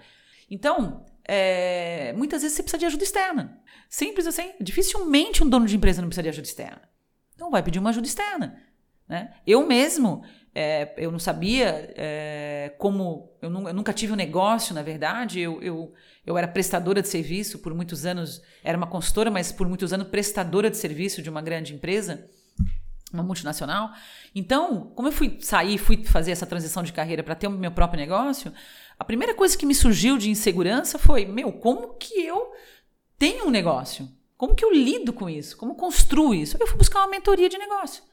Então, 0.50 1.06
é, 1.28 2.14
muitas 2.14 2.44
vezes 2.44 2.58
você 2.58 2.64
precisa 2.64 2.80
de 2.80 2.86
ajuda 2.86 3.04
externa. 3.04 3.60
Simples 3.90 4.28
assim. 4.28 4.52
Dificilmente 4.62 5.44
um 5.44 5.50
dono 5.50 5.66
de 5.66 5.76
empresa 5.76 6.02
não 6.02 6.10
precisa 6.10 6.24
de 6.24 6.30
ajuda 6.30 6.48
externa. 6.48 6.82
Então 7.34 7.50
vai 7.50 7.64
pedir 7.64 7.80
uma 7.80 7.90
ajuda 7.90 8.06
externa. 8.06 8.62
Né? 9.08 9.34
Eu 9.46 9.66
mesmo, 9.66 10.24
é, 10.54 10.94
eu 10.98 11.12
não 11.12 11.20
sabia 11.20 11.94
é, 11.96 12.74
como. 12.78 13.32
Eu, 13.42 13.50
eu, 13.50 13.74
nunca 13.74 13.94
tive 13.94 14.12
um 14.12 14.18
negócio, 14.18 14.76
na 14.76 14.82
verdade. 14.82 15.40
Eu, 15.40 15.62
eu, 15.62 15.94
eu 16.26 16.38
era 16.38 16.48
prestadora 16.48 17.02
de 17.02 17.08
serviço 17.08 17.60
por 17.60 17.74
muitos 17.74 18.06
anos, 18.06 18.42
era 18.64 18.78
uma 18.78 18.88
consultora, 18.88 19.32
mas 19.32 19.52
por 19.52 19.68
muitos 19.68 19.94
anos 19.94 20.08
prestadora 20.08 20.70
de 20.70 20.78
serviço 20.78 21.22
de 21.22 21.30
uma 21.30 21.42
grande 21.42 21.74
empresa, 21.74 22.30
uma 23.14 23.24
multinacional. 23.24 23.92
Então, 24.36 24.92
como 24.94 25.08
eu 25.08 25.12
fui 25.14 25.38
sair, 25.40 25.78
fui 25.78 26.04
fazer 26.04 26.32
essa 26.32 26.46
transição 26.46 26.84
de 26.84 26.92
carreira 26.92 27.24
para 27.24 27.36
ter 27.36 27.48
o 27.48 27.52
meu 27.52 27.72
próprio 27.72 28.00
negócio, 28.00 28.54
a 29.00 29.06
primeira 29.06 29.34
coisa 29.34 29.58
que 29.58 29.66
me 29.66 29.74
surgiu 29.74 30.18
de 30.18 30.30
insegurança 30.30 31.00
foi: 31.00 31.26
meu, 31.26 31.54
como 31.54 31.94
que 31.94 32.26
eu 32.26 32.52
tenho 33.18 33.48
um 33.48 33.50
negócio? 33.50 34.10
Como 34.36 34.54
que 34.54 34.66
eu 34.66 34.74
lido 34.74 35.14
com 35.14 35.30
isso? 35.30 35.56
Como 35.56 35.76
construo 35.76 36.34
isso? 36.34 36.58
Eu 36.60 36.68
fui 36.68 36.78
buscar 36.78 37.00
uma 37.00 37.08
mentoria 37.08 37.48
de 37.48 37.58
negócio. 37.58 38.04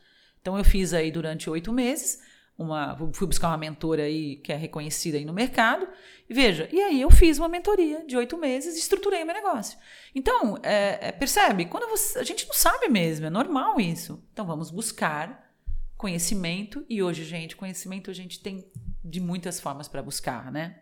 Então 0.49 0.57
eu 0.57 0.65
fiz 0.65 0.95
aí 0.95 1.11
durante 1.11 1.51
oito 1.51 1.71
meses 1.75 2.23
uma, 2.57 2.97
fui 3.13 3.27
buscar 3.27 3.49
uma 3.49 3.59
mentora 3.59 4.05
aí 4.05 4.37
que 4.37 4.51
é 4.51 4.57
reconhecida 4.57 5.19
aí 5.19 5.25
no 5.27 5.33
mercado. 5.35 5.87
E 6.27 6.33
veja, 6.33 6.67
e 6.73 6.81
aí 6.81 7.03
eu 7.03 7.11
fiz 7.11 7.39
uma 7.39 7.51
mentoria 7.51 8.03
de 8.07 8.17
oito 8.17 8.39
meses 8.39 8.75
e 8.75 8.79
estruturei 8.79 9.23
meu 9.27 9.35
negócio. 9.35 9.79
Então, 10.15 10.57
é, 10.63 11.09
é, 11.09 11.13
percebe? 11.13 11.67
Quando 11.67 11.87
você, 11.91 12.19
a 12.19 12.23
gente 12.23 12.47
não 12.47 12.55
sabe 12.55 12.89
mesmo, 12.89 13.27
é 13.27 13.31
normal 13.31 13.79
isso. 13.79 14.25
Então 14.33 14.47
vamos 14.47 14.71
buscar 14.71 15.53
conhecimento 15.99 16.83
e 16.89 17.03
hoje, 17.03 17.25
gente, 17.25 17.55
conhecimento 17.55 18.11
a 18.11 18.15
gente 18.15 18.41
tem 18.41 18.73
de 19.05 19.21
muitas 19.21 19.61
formas 19.61 19.87
para 19.87 20.03
buscar, 20.03 20.51
né? 20.51 20.79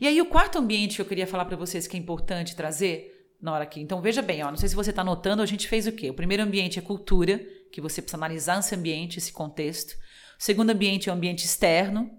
E 0.00 0.08
aí 0.08 0.20
o 0.20 0.26
quarto 0.26 0.58
ambiente 0.58 0.96
que 0.96 1.02
eu 1.02 1.06
queria 1.06 1.28
falar 1.28 1.44
para 1.44 1.56
vocês 1.56 1.86
que 1.86 1.96
é 1.96 2.00
importante 2.00 2.56
trazer 2.56 3.30
na 3.40 3.52
hora 3.52 3.62
aqui. 3.62 3.80
Então 3.80 4.02
veja 4.02 4.20
bem, 4.20 4.42
ó, 4.42 4.50
não 4.50 4.58
sei 4.58 4.68
se 4.68 4.74
você 4.74 4.90
está 4.90 5.04
notando, 5.04 5.42
a 5.42 5.46
gente 5.46 5.68
fez 5.68 5.86
o 5.86 5.92
quê? 5.92 6.10
O 6.10 6.14
primeiro 6.14 6.42
ambiente 6.42 6.78
é 6.80 6.82
cultura, 6.82 7.40
que 7.76 7.80
você 7.82 8.00
precisa 8.00 8.16
analisar 8.16 8.58
esse 8.58 8.74
ambiente, 8.74 9.18
esse 9.18 9.30
contexto. 9.30 9.92
O 10.38 10.42
segundo 10.42 10.70
ambiente 10.70 11.10
é 11.10 11.12
o 11.12 11.14
ambiente 11.14 11.44
externo. 11.44 12.10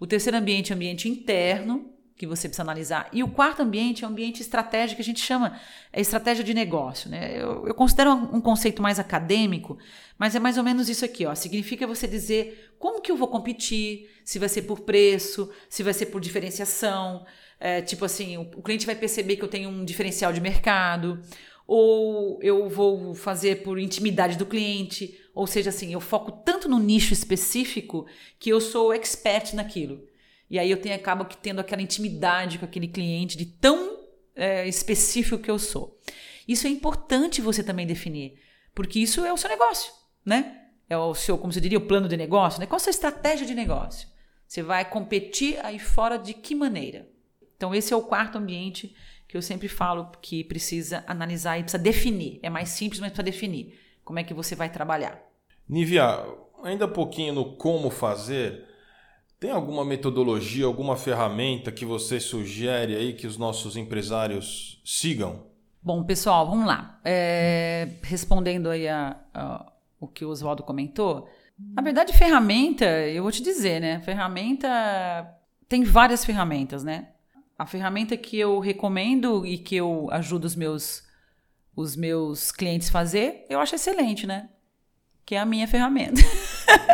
O 0.00 0.06
terceiro 0.06 0.36
ambiente 0.36 0.72
é 0.72 0.74
o 0.74 0.76
ambiente 0.76 1.08
interno, 1.08 1.92
que 2.16 2.26
você 2.26 2.48
precisa 2.48 2.64
analisar. 2.64 3.08
E 3.12 3.22
o 3.22 3.28
quarto 3.28 3.62
ambiente 3.62 4.02
é 4.02 4.08
o 4.08 4.10
ambiente 4.10 4.42
estratégico, 4.42 4.96
que 4.96 5.02
a 5.02 5.04
gente 5.04 5.20
chama 5.20 5.60
é 5.92 6.00
estratégia 6.00 6.42
de 6.42 6.52
negócio. 6.52 7.08
Né? 7.08 7.40
Eu, 7.40 7.68
eu 7.68 7.74
considero 7.74 8.12
um, 8.14 8.40
conceito 8.40 8.82
mais 8.82 8.98
acadêmico, 8.98 9.78
mas 10.18 10.34
é 10.34 10.40
mais 10.40 10.58
ou 10.58 10.64
menos 10.64 10.88
isso 10.88 11.04
aqui. 11.04 11.24
Ó. 11.24 11.32
Significa 11.36 11.86
você 11.86 12.08
dizer 12.08 12.74
como 12.76 13.00
que 13.00 13.12
eu 13.12 13.16
vou 13.16 13.28
competir, 13.28 14.10
se 14.24 14.40
vai 14.40 14.48
ser 14.48 14.62
por 14.62 14.80
preço, 14.80 15.48
se 15.70 15.84
vai 15.84 15.94
ser 15.94 16.06
por 16.06 16.20
diferenciação. 16.20 17.24
É, 17.60 17.80
tipo 17.80 18.04
assim, 18.04 18.38
o 18.38 18.60
cliente 18.60 18.84
vai 18.84 18.96
perceber 18.96 19.36
que 19.36 19.44
eu 19.44 19.48
tenho 19.48 19.68
um 19.68 19.84
diferencial 19.84 20.32
de 20.32 20.40
mercado 20.40 21.22
ou 21.66 22.38
eu 22.42 22.68
vou 22.68 23.14
fazer 23.14 23.62
por 23.62 23.78
intimidade 23.78 24.38
do 24.38 24.46
cliente, 24.46 25.18
ou 25.34 25.46
seja, 25.46 25.70
assim, 25.70 25.92
eu 25.92 26.00
foco 26.00 26.30
tanto 26.30 26.68
no 26.68 26.78
nicho 26.78 27.12
específico 27.12 28.06
que 28.38 28.50
eu 28.50 28.60
sou 28.60 28.92
expert 28.92 29.54
naquilo. 29.54 30.06
E 30.48 30.58
aí 30.58 30.70
eu 30.70 30.80
tenho, 30.80 30.94
acabo 30.94 31.24
tendo 31.24 31.60
aquela 31.60 31.82
intimidade 31.82 32.58
com 32.58 32.64
aquele 32.64 32.86
cliente 32.86 33.36
de 33.36 33.46
tão 33.46 33.98
é, 34.34 34.68
específico 34.68 35.42
que 35.42 35.50
eu 35.50 35.58
sou. 35.58 35.98
Isso 36.46 36.66
é 36.66 36.70
importante 36.70 37.40
você 37.40 37.64
também 37.64 37.86
definir. 37.86 38.38
Porque 38.72 39.00
isso 39.00 39.24
é 39.24 39.32
o 39.32 39.36
seu 39.36 39.50
negócio, 39.50 39.92
né? 40.24 40.62
É 40.88 40.96
o 40.96 41.14
seu, 41.14 41.36
como 41.36 41.52
você 41.52 41.60
diria, 41.60 41.78
o 41.78 41.86
plano 41.86 42.08
de 42.08 42.16
negócio, 42.16 42.60
né? 42.60 42.66
Qual 42.66 42.76
a 42.76 42.80
sua 42.80 42.90
estratégia 42.90 43.44
de 43.44 43.54
negócio? 43.54 44.06
Você 44.46 44.62
vai 44.62 44.84
competir 44.84 45.58
aí 45.64 45.80
fora 45.80 46.16
de 46.16 46.32
que 46.32 46.54
maneira? 46.54 47.08
Então, 47.56 47.74
esse 47.74 47.92
é 47.92 47.96
o 47.96 48.02
quarto 48.02 48.38
ambiente 48.38 48.94
que 49.28 49.36
eu 49.36 49.42
sempre 49.42 49.68
falo 49.68 50.10
que 50.20 50.44
precisa 50.44 51.04
analisar 51.06 51.58
e 51.58 51.62
precisa 51.62 51.82
definir. 51.82 52.38
É 52.42 52.50
mais 52.50 52.70
simples, 52.70 53.00
mas 53.00 53.10
precisa 53.10 53.24
definir 53.24 53.78
como 54.04 54.18
é 54.18 54.24
que 54.24 54.32
você 54.32 54.54
vai 54.54 54.70
trabalhar. 54.70 55.20
Nívia, 55.68 56.24
ainda 56.62 56.86
um 56.86 56.92
pouquinho 56.92 57.34
no 57.34 57.56
como 57.56 57.90
fazer. 57.90 58.64
Tem 59.38 59.50
alguma 59.50 59.84
metodologia, 59.84 60.64
alguma 60.64 60.96
ferramenta 60.96 61.70
que 61.72 61.84
você 61.84 62.20
sugere 62.20 62.94
aí 62.94 63.12
que 63.12 63.26
os 63.26 63.36
nossos 63.36 63.76
empresários 63.76 64.80
sigam? 64.84 65.44
Bom, 65.82 66.02
pessoal, 66.04 66.48
vamos 66.48 66.66
lá. 66.66 67.00
É, 67.04 67.88
respondendo 68.02 68.70
aí 68.70 68.88
a, 68.88 69.20
a, 69.34 69.72
o 70.00 70.08
que 70.08 70.24
o 70.24 70.30
Oswaldo 70.30 70.62
comentou, 70.62 71.28
na 71.58 71.82
verdade, 71.82 72.12
ferramenta, 72.12 72.84
eu 72.84 73.22
vou 73.22 73.32
te 73.32 73.42
dizer, 73.42 73.80
né? 73.80 74.00
Ferramenta. 74.00 74.68
Tem 75.68 75.82
várias 75.84 76.24
ferramentas, 76.24 76.84
né? 76.84 77.08
A 77.58 77.64
ferramenta 77.66 78.16
que 78.16 78.38
eu 78.38 78.58
recomendo 78.58 79.46
e 79.46 79.56
que 79.56 79.76
eu 79.76 80.08
ajudo 80.10 80.44
os 80.44 80.54
meus, 80.54 81.04
os 81.74 81.96
meus 81.96 82.52
clientes 82.52 82.90
fazer, 82.90 83.46
eu 83.48 83.58
acho 83.60 83.74
excelente, 83.74 84.26
né? 84.26 84.50
Que 85.24 85.34
é 85.34 85.38
a 85.38 85.46
minha 85.46 85.66
ferramenta. 85.66 86.20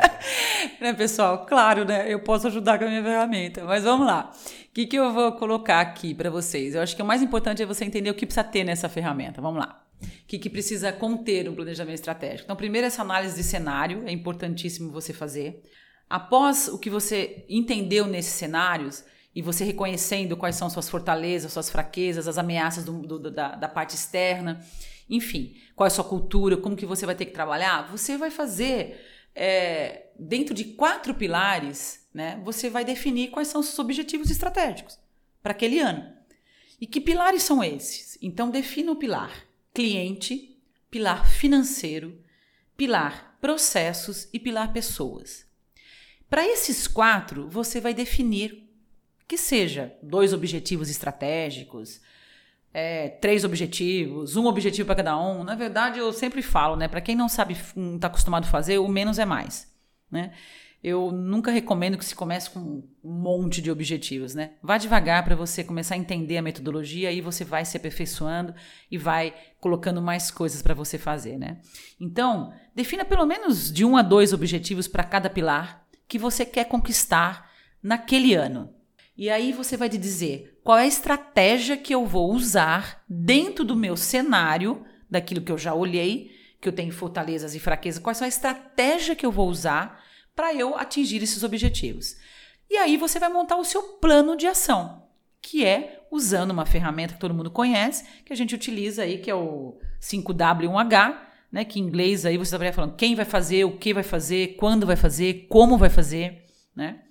né, 0.81 0.93
pessoal? 0.93 1.47
Claro, 1.47 1.85
né? 1.85 2.13
Eu 2.13 2.21
posso 2.21 2.47
ajudar 2.47 2.79
com 2.79 2.85
a 2.85 2.89
minha 2.89 3.03
ferramenta. 3.03 3.65
Mas 3.65 3.85
vamos 3.85 4.07
lá. 4.07 4.33
O 4.71 4.73
que, 4.73 4.87
que 4.87 4.97
eu 4.97 5.13
vou 5.13 5.33
colocar 5.33 5.81
aqui 5.81 6.15
para 6.15 6.31
vocês? 6.31 6.75
Eu 6.75 6.83
acho 6.83 6.97
que 6.97 7.03
o 7.03 7.05
mais 7.07 7.23
importante 7.23 7.63
é 7.63 7.67
você 7.67 7.85
entender 7.85 8.11
o 8.11 8.15
que 8.15 8.25
precisa 8.25 8.45
ter 8.45 8.65
nessa 8.65 8.89
ferramenta. 8.89 9.41
Vamos 9.41 9.61
lá. 9.61 9.85
O 10.01 10.27
que, 10.27 10.39
que 10.39 10.49
precisa 10.49 10.93
conter 10.93 11.49
um 11.49 11.55
planejamento 11.55 11.97
estratégico? 11.97 12.45
Então, 12.45 12.57
primeiro, 12.57 12.87
essa 12.87 13.03
análise 13.03 13.37
de 13.37 13.43
cenário 13.43 14.03
é 14.07 14.13
importantíssimo 14.13 14.91
você 14.91 15.13
fazer. 15.13 15.63
Após 16.09 16.69
o 16.69 16.79
que 16.79 16.91
você 16.91 17.45
entendeu 17.49 18.07
nesses 18.07 18.33
cenários 18.33 19.05
e 19.35 19.41
você 19.41 19.65
reconhecendo 19.65 20.37
quais 20.37 20.57
são 20.57 20.69
suas 20.69 20.89
fortalezas, 20.89 21.53
suas 21.53 21.71
fraquezas, 21.71 22.29
as 22.29 22.39
ameaças 22.39 22.85
do, 22.85 23.01
do, 23.01 23.31
da, 23.31 23.55
da 23.55 23.69
parte 23.69 23.95
externa, 23.95 24.65
enfim, 25.09 25.57
qual 25.75 25.87
é 25.87 25.89
a 25.89 25.91
sua 25.91 26.05
cultura, 26.05 26.57
como 26.57 26.77
que 26.77 26.87
você 26.87 27.07
vai 27.07 27.15
ter 27.15 27.27
que 27.27 27.33
trabalhar, 27.33 27.91
você 27.91 28.17
vai 28.17 28.31
fazer 28.31 29.01
é, 29.35 30.07
dentro 30.19 30.55
de 30.55 30.65
quatro 30.65 31.15
pilares, 31.15 32.07
né? 32.13 32.41
Você 32.45 32.69
vai 32.69 32.85
definir 32.85 33.31
quais 33.31 33.49
são 33.49 33.61
os 33.61 33.69
seus 33.69 33.79
objetivos 33.79 34.31
estratégicos 34.31 34.99
para 35.43 35.53
aquele 35.53 35.79
ano. 35.79 36.13
E 36.81 36.87
que 36.87 37.01
pilares 37.01 37.43
são 37.43 37.63
esses? 37.65 38.19
Então 38.21 38.51
defina 38.51 38.93
o 38.93 38.97
pilar 38.97 39.47
cliente, 39.73 40.59
pilar 40.91 41.27
financeiro, 41.27 42.21
pilar 42.77 43.37
processos 43.41 44.29
e 44.33 44.39
pilar 44.39 44.73
pessoas. 44.73 45.47
Para 46.29 46.47
esses 46.47 46.87
quatro, 46.87 47.49
você 47.49 47.81
vai 47.81 47.95
definir 47.95 48.71
que 49.27 49.37
seja 49.37 49.95
dois 50.03 50.33
objetivos 50.33 50.91
estratégicos, 50.91 52.01
é, 52.73 53.09
três 53.09 53.45
objetivos, 53.45 54.37
um 54.37 54.47
objetivo 54.47 54.87
para 54.87 54.97
cada 54.97 55.19
um. 55.19 55.45
Na 55.45 55.55
verdade, 55.55 55.99
eu 55.99 56.13
sempre 56.13 56.43
falo, 56.43 56.77
né? 56.77 56.89
Para 56.89 57.01
quem 57.01 57.15
não 57.15 57.29
sabe, 57.29 57.57
não 57.77 57.97
está 57.97 58.07
acostumado 58.07 58.45
a 58.45 58.49
fazer, 58.49 58.79
o 58.79 58.89
menos 58.89 59.19
é 59.19 59.25
mais, 59.25 59.71
né? 60.11 60.33
eu 60.83 61.13
nunca 61.13 61.53
recomendo 61.53 61.97
que 61.97 62.05
se 62.05 62.15
comece 62.15 62.51
com 62.51 62.59
um 62.59 62.85
monte 63.05 63.63
de 63.63 63.71
objetivos, 63.71 64.35
né? 64.35 64.55
Vá 64.61 64.79
devagar 64.79 65.25
para 65.25 65.37
você 65.37 65.63
começar 65.63 65.95
a 65.95 65.99
entender 65.99 66.37
a 66.37 66.43
metodologia 66.43 67.13
e 67.13 67.21
você 67.21 67.45
vai 67.45 67.65
se 67.65 67.77
aperfeiçoando 67.77 68.53
e 68.91 68.99
vai 68.99 69.33
colocando 69.61 70.03
mais 70.03 70.31
coisas 70.31 70.61
para 70.61 70.75
você 70.75 70.99
fazer, 70.99 71.39
né? 71.39 71.61
Então, 72.01 72.53
defina 72.75 73.05
pelo 73.05 73.25
menos 73.25 73.73
de 73.73 73.85
um 73.85 73.97
a 73.97 74.03
dois 74.03 74.33
objetivos 74.33 74.89
para 74.89 75.05
cada 75.05 75.31
pilar 75.31 75.87
que 76.09 76.19
você 76.19 76.45
quer 76.45 76.65
conquistar 76.65 77.49
naquele 77.81 78.35
ano. 78.35 78.75
E 79.17 79.29
aí 79.29 79.53
você 79.53 79.77
vai 79.77 79.89
te 79.89 79.99
dizer 79.99 80.61
qual 80.65 80.79
é 80.79 80.83
a 80.83 80.87
estratégia 80.87 81.77
que 81.77 81.95
eu 81.95 82.07
vou 82.07 82.33
usar 82.33 83.05
dentro 83.09 83.65
do 83.65 83.77
meu 83.77 83.97
cenário, 83.97 84.85
daquilo 85.11 85.43
que 85.43 85.53
eu 85.53 85.59
já 85.59 85.75
olhei, 85.75 86.31
que 86.61 86.69
eu 86.69 86.73
tenho 86.73 86.93
fortalezas 86.93 87.55
e 87.55 87.61
fraquezas, 87.61 88.03
qual 88.03 88.15
é 88.15 88.25
a 88.25 88.29
estratégia 88.29 89.17
que 89.17 89.27
eu 89.27 89.33
vou 89.33 89.49
usar 89.49 90.03
para 90.35 90.55
eu 90.55 90.77
atingir 90.77 91.23
esses 91.23 91.43
objetivos. 91.43 92.17
E 92.71 92.77
aí 92.77 92.97
você 92.97 93.19
vai 93.19 93.29
montar 93.29 93.57
o 93.57 93.65
seu 93.65 93.83
plano 93.83 94.37
de 94.37 94.47
ação, 94.47 95.07
que 95.43 95.65
é 95.65 96.07
usando 96.11 96.53
uma 96.53 96.65
ferramenta 96.65 97.15
que 97.15 97.21
todo 97.21 97.35
mundo 97.35 97.51
conhece, 97.51 98.05
que 98.25 98.33
a 98.33 98.37
gente 98.37 98.55
utiliza 98.55 99.03
aí, 99.03 99.19
que 99.19 99.31
é 99.31 99.35
o 99.35 99.79
5W1H, 100.01 101.19
né, 101.51 101.65
que 101.67 101.79
em 101.79 101.83
inglês 101.83 102.25
aí 102.25 102.39
você 102.39 102.57
vai 102.57 102.73
falando 102.73 102.97
quem 102.97 103.15
vai 103.15 103.27
fazer, 103.27 103.65
o 103.65 103.77
que 103.77 103.93
vai 103.93 104.03
fazer, 104.03 104.57
quando 104.57 104.87
vai 104.87 104.97
fazer, 104.97 105.47
como 105.51 105.77
vai 105.77 105.91
fazer, 105.91 106.47
né? 106.75 107.03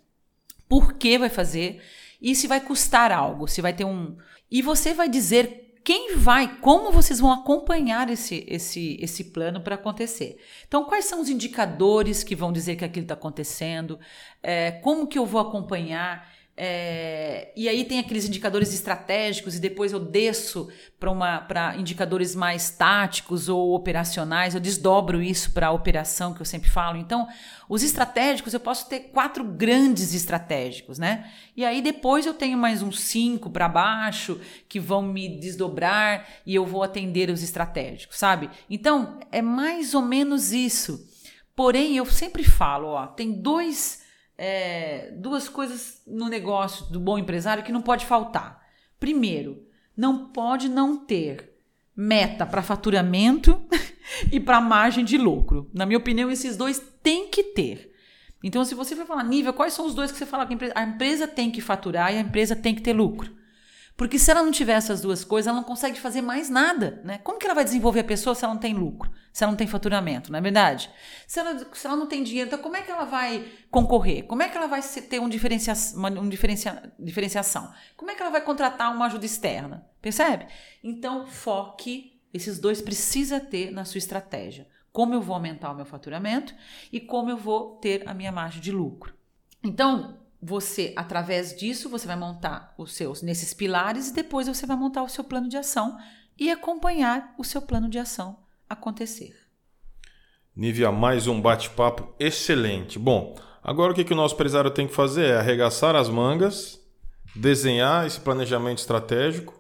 Por 0.72 0.94
que 0.94 1.18
vai 1.18 1.28
fazer 1.28 1.84
e 2.22 2.34
se 2.34 2.48
vai 2.48 2.62
custar 2.62 3.12
algo, 3.12 3.46
se 3.46 3.62
vai 3.62 3.74
ter 3.74 3.84
um 3.84 4.16
e 4.50 4.62
você 4.62 4.94
vai 4.94 5.10
dizer 5.10 5.82
quem 5.84 6.16
vai, 6.16 6.60
como 6.62 6.94
vocês 6.94 7.20
vão 7.20 7.30
acompanhar 7.30 8.10
esse, 8.10 8.46
esse, 8.48 8.98
esse 9.02 9.26
plano 9.26 9.60
para 9.60 9.76
acontecer. 9.76 10.38
Então, 10.66 10.86
quais 10.86 11.04
são 11.04 11.20
os 11.20 11.28
indicadores 11.28 12.24
que 12.24 12.38
vão 12.38 12.54
dizer 12.54 12.78
que 12.78 12.86
aquilo 12.86 13.04
está 13.04 13.16
acontecendo? 13.16 14.00
É, 14.42 14.72
como 14.72 15.08
que 15.08 15.20
eu 15.20 15.26
vou 15.26 15.42
acompanhar? 15.42 16.32
É, 16.58 17.52
e 17.56 17.70
aí 17.70 17.86
tem 17.86 17.98
aqueles 17.98 18.26
indicadores 18.26 18.74
estratégicos 18.74 19.56
e 19.56 19.60
depois 19.60 19.94
eu 19.94 20.00
desço 20.00 20.70
para 21.00 21.76
indicadores 21.78 22.36
mais 22.36 22.70
táticos 22.70 23.50
ou 23.50 23.74
operacionais, 23.74 24.54
eu 24.54 24.60
desdobro 24.60 25.24
isso 25.24 25.54
para 25.54 25.68
a 25.68 25.72
operação 25.72 26.34
que 26.34 26.42
eu 26.42 26.46
sempre 26.46 26.70
falo. 26.70 26.98
Então, 26.98 27.28
os 27.70 27.82
estratégicos 27.82 28.54
eu 28.54 28.60
posso 28.60 28.88
ter 28.88 29.12
quatro 29.12 29.44
grandes 29.44 30.14
estratégicos, 30.14 31.00
né? 31.00 31.32
E 31.56 31.66
aí 31.66 31.82
depois 31.82 32.26
eu 32.26 32.34
tenho 32.34 32.58
mais 32.58 32.82
uns 32.82 33.00
cinco 33.00 33.50
para 33.50 33.70
baixo 33.70 34.40
que 34.68 34.80
vão 34.80 35.02
me 35.02 35.40
desdobrar 35.40 36.28
e 36.46 36.54
eu 36.54 36.66
vou 36.66 36.84
atender 36.84 37.30
os 37.30 37.42
estratégicos, 37.42 38.20
sabe? 38.20 38.50
Então, 38.70 39.20
é 39.32 39.42
mais 39.42 39.96
ou 39.96 40.02
menos 40.02 40.52
isso. 40.52 41.10
Porém, 41.56 41.98
eu 41.98 42.06
sempre 42.06 42.44
falo, 42.44 42.90
ó, 42.90 43.08
tem 43.08 43.32
dois 43.32 44.01
é, 44.44 45.12
duas 45.12 45.48
coisas 45.48 46.02
no 46.08 46.28
negócio 46.28 46.92
do 46.92 47.00
bom 47.00 47.16
empresário 47.16 47.64
que 47.64 47.72
não 47.72 47.80
pode 47.80 48.08
faltar. 48.08 48.60
Primeiro, 49.00 49.68
não 49.96 50.30
pode 50.30 50.68
não 50.68 50.98
ter 50.98 51.60
meta 51.96 52.44
para 52.44 52.64
faturamento 52.64 53.62
e 54.32 54.40
para 54.40 54.60
margem 54.60 55.06
de 55.06 55.16
lucro. 55.16 55.70
Na 55.72 55.86
minha 55.86 56.00
opinião, 56.00 56.32
esses 56.32 56.58
dois 56.58 56.82
tem 57.04 57.30
que 57.30 57.44
ter. 57.44 57.94
Então, 58.44 58.66
se 58.66 58.74
você 58.74 58.96
for 58.96 59.06
falar, 59.06 59.24
nível, 59.24 59.54
quais 59.54 59.74
são 59.74 59.86
os 59.86 59.94
dois 59.94 60.12
que 60.12 60.18
você 60.18 60.26
fala 60.26 60.48
que 60.48 60.54
a 60.54 60.56
empresa, 60.56 60.74
a 60.76 60.84
empresa 60.84 61.28
tem 61.28 61.52
que 61.52 61.62
faturar 61.62 62.12
e 62.12 62.18
a 62.18 62.22
empresa 62.22 62.56
tem 62.56 62.74
que 62.74 62.82
ter 62.82 62.94
lucro? 62.94 63.32
Porque 64.02 64.18
se 64.18 64.32
ela 64.32 64.42
não 64.42 64.52
tiver 64.52 64.74
essas 64.74 65.00
duas 65.00 65.24
coisas, 65.24 65.48
ela 65.48 65.58
não 65.58 65.64
consegue 65.64 66.00
fazer 66.00 66.24
mais 66.24 66.50
nada, 66.50 67.00
né? 67.04 67.20
Como 67.20 67.38
que 67.38 67.46
ela 67.46 67.54
vai 67.54 67.64
desenvolver 67.64 68.00
a 68.00 68.04
pessoa 68.04 68.34
se 68.34 68.44
ela 68.44 68.52
não 68.52 68.60
tem 68.60 68.74
lucro, 68.74 69.12
se 69.32 69.44
ela 69.44 69.52
não 69.52 69.58
tem 69.58 69.68
faturamento, 69.68 70.32
não 70.32 70.40
é 70.40 70.42
verdade? 70.42 70.90
Se 71.28 71.40
ela, 71.40 71.56
se 71.72 71.86
ela 71.86 71.96
não 71.96 72.08
tem 72.08 72.24
dinheiro, 72.24 72.48
então 72.48 72.58
como 72.58 72.76
é 72.76 72.82
que 72.82 72.90
ela 72.90 73.06
vai 73.06 73.48
concorrer? 73.70 74.24
Como 74.24 74.42
é 74.42 74.50
que 74.50 74.58
ela 74.58 74.66
vai 74.66 74.82
ter 74.82 75.20
um 75.20 75.30
diferencia, 75.30 75.76
uma 75.94 76.10
um 76.10 76.28
diferencia, 76.28 76.92
diferenciação? 76.98 77.72
Como 77.96 78.10
é 78.10 78.16
que 78.16 78.24
ela 78.24 78.32
vai 78.32 78.42
contratar 78.42 78.92
uma 78.92 79.06
ajuda 79.06 79.24
externa? 79.24 79.86
Percebe? 80.02 80.48
Então, 80.84 81.28
foque, 81.28 82.20
esses 82.34 82.58
dois 82.58 82.82
precisa 82.82 83.40
ter 83.40 83.70
na 83.70 83.86
sua 83.86 84.00
estratégia. 84.00 84.68
Como 84.92 85.14
eu 85.14 85.22
vou 85.22 85.36
aumentar 85.36 85.72
o 85.72 85.76
meu 85.76 85.86
faturamento 85.86 86.56
e 86.92 87.00
como 87.00 87.30
eu 87.30 87.38
vou 87.38 87.76
ter 87.76 88.02
a 88.10 88.16
minha 88.16 88.32
margem 88.32 88.62
de 88.62 88.72
lucro. 88.72 89.14
Então, 89.64 90.21
você, 90.42 90.94
através 90.96 91.56
disso, 91.56 91.90
você 91.90 92.08
vai 92.08 92.16
montar 92.16 92.74
os 92.78 92.94
seus 92.94 93.22
nesses 93.22 93.54
pilares 93.54 94.10
e 94.10 94.14
depois 94.14 94.48
você 94.48 94.66
vai 94.66 94.76
montar 94.76 95.04
o 95.04 95.10
seu 95.10 95.24
plano 95.24 95.48
de 95.48 95.58
ação 95.58 95.98
e 96.40 96.50
acompanhar 96.50 97.36
o 97.38 97.44
seu 97.44 97.62
plano 97.62 97.88
de 97.88 98.00
ação 98.00 98.40
acontecer. 98.68 99.36
Nívia, 100.56 100.92
mais 100.92 101.28
um 101.28 101.40
bate-papo 101.40 102.14
excelente. 102.20 102.98
Bom, 102.98 103.36
agora 103.64 103.92
o 103.92 103.96
que, 103.96 104.04
que 104.04 104.14
o 104.14 104.16
nosso 104.16 104.34
empresário 104.34 104.72
tem 104.72 104.88
que 104.88 104.94
fazer 104.94 105.26
é 105.26 105.38
arregaçar 105.38 105.96
as 105.96 106.10
mangas, 106.10 106.80
desenhar 107.36 108.08
esse 108.08 108.20
planejamento 108.20 108.80
estratégico, 108.80 109.54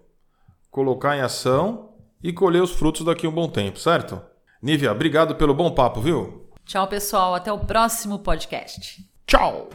colocar 0.72 1.15
em 1.15 1.22
ação 1.22 1.94
e 2.24 2.34
colher 2.34 2.62
os 2.62 2.72
frutos 2.72 3.06
daqui 3.06 3.26
a 3.26 3.30
um 3.30 3.34
bom 3.34 3.48
tempo, 3.48 3.80
certo? 3.80 4.22
Nívia, 4.62 4.91
obrigado 4.91 5.36
pelo 5.36 5.54
bom 5.54 5.72
papo, 5.72 6.02
viu? 6.02 6.50
Tchau, 6.65 6.88
pessoal. 6.88 7.36
Até 7.36 7.52
o 7.52 7.60
próximo 7.60 8.20
podcast. 8.20 9.06
Tchau! 9.26 9.70